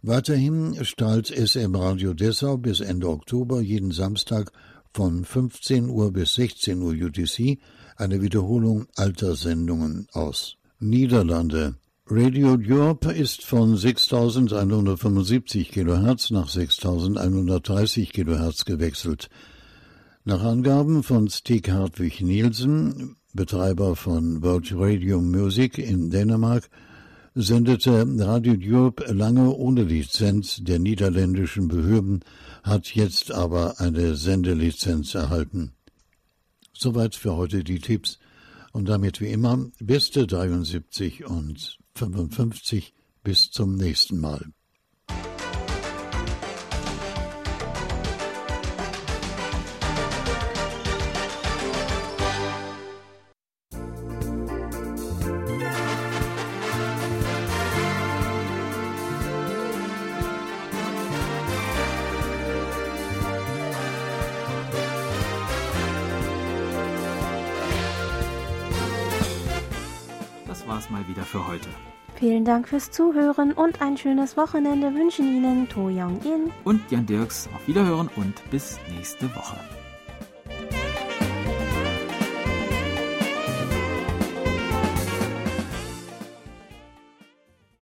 Weiterhin 0.00 0.82
strahlt 0.86 1.26
SM 1.26 1.74
Radio 1.74 2.14
Dessau 2.14 2.56
bis 2.56 2.80
Ende 2.80 3.10
Oktober 3.10 3.60
jeden 3.60 3.92
Samstag 3.92 4.50
von 4.94 5.26
15 5.26 5.90
Uhr 5.90 6.10
bis 6.10 6.36
16 6.36 6.80
Uhr 6.80 6.92
UTC 6.92 7.58
eine 7.98 8.22
Wiederholung 8.22 8.86
alter 8.96 9.34
Sendungen 9.34 10.06
aus. 10.12 10.56
Niederlande 10.78 11.74
Radio 12.06 12.56
Europe 12.58 13.12
ist 13.12 13.44
von 13.44 13.76
6175 13.76 15.72
kHz 15.72 16.30
nach 16.30 16.48
6130 16.48 18.12
kHz 18.12 18.64
gewechselt. 18.64 19.28
Nach 20.24 20.42
Angaben 20.42 21.02
von 21.02 21.28
Stig 21.28 21.68
Hartwig 21.70 22.22
Nielsen, 22.22 23.16
Betreiber 23.34 23.96
von 23.96 24.42
World 24.42 24.72
Radio 24.74 25.20
Music 25.20 25.76
in 25.76 26.10
Dänemark, 26.10 26.70
sendete 27.34 28.06
Radio 28.20 28.54
Europe 28.58 29.04
lange 29.12 29.50
ohne 29.50 29.82
Lizenz 29.82 30.60
der 30.62 30.78
niederländischen 30.78 31.68
Behörden, 31.68 32.20
hat 32.62 32.94
jetzt 32.94 33.32
aber 33.32 33.80
eine 33.80 34.14
Sendelizenz 34.16 35.14
erhalten. 35.14 35.72
Soweit 36.80 37.16
für 37.16 37.34
heute 37.34 37.64
die 37.64 37.80
Tipps 37.80 38.20
und 38.70 38.88
damit 38.88 39.20
wie 39.20 39.32
immer 39.32 39.66
beste 39.80 40.28
73 40.28 41.24
und 41.24 41.76
55 41.96 42.94
bis 43.24 43.50
zum 43.50 43.74
nächsten 43.74 44.20
Mal. 44.20 44.52
Dank 72.48 72.66
fürs 72.66 72.90
Zuhören 72.90 73.52
und 73.52 73.82
ein 73.82 73.98
schönes 73.98 74.38
Wochenende 74.38 74.94
wünschen 74.94 75.26
Ihnen 75.26 75.68
To 75.68 75.88
Young 75.88 76.18
In 76.24 76.50
und 76.64 76.80
Jan 76.90 77.04
Dirks. 77.04 77.46
Auf 77.54 77.68
Wiederhören 77.68 78.08
und 78.16 78.50
bis 78.50 78.78
nächste 78.96 79.26
Woche. 79.36 79.56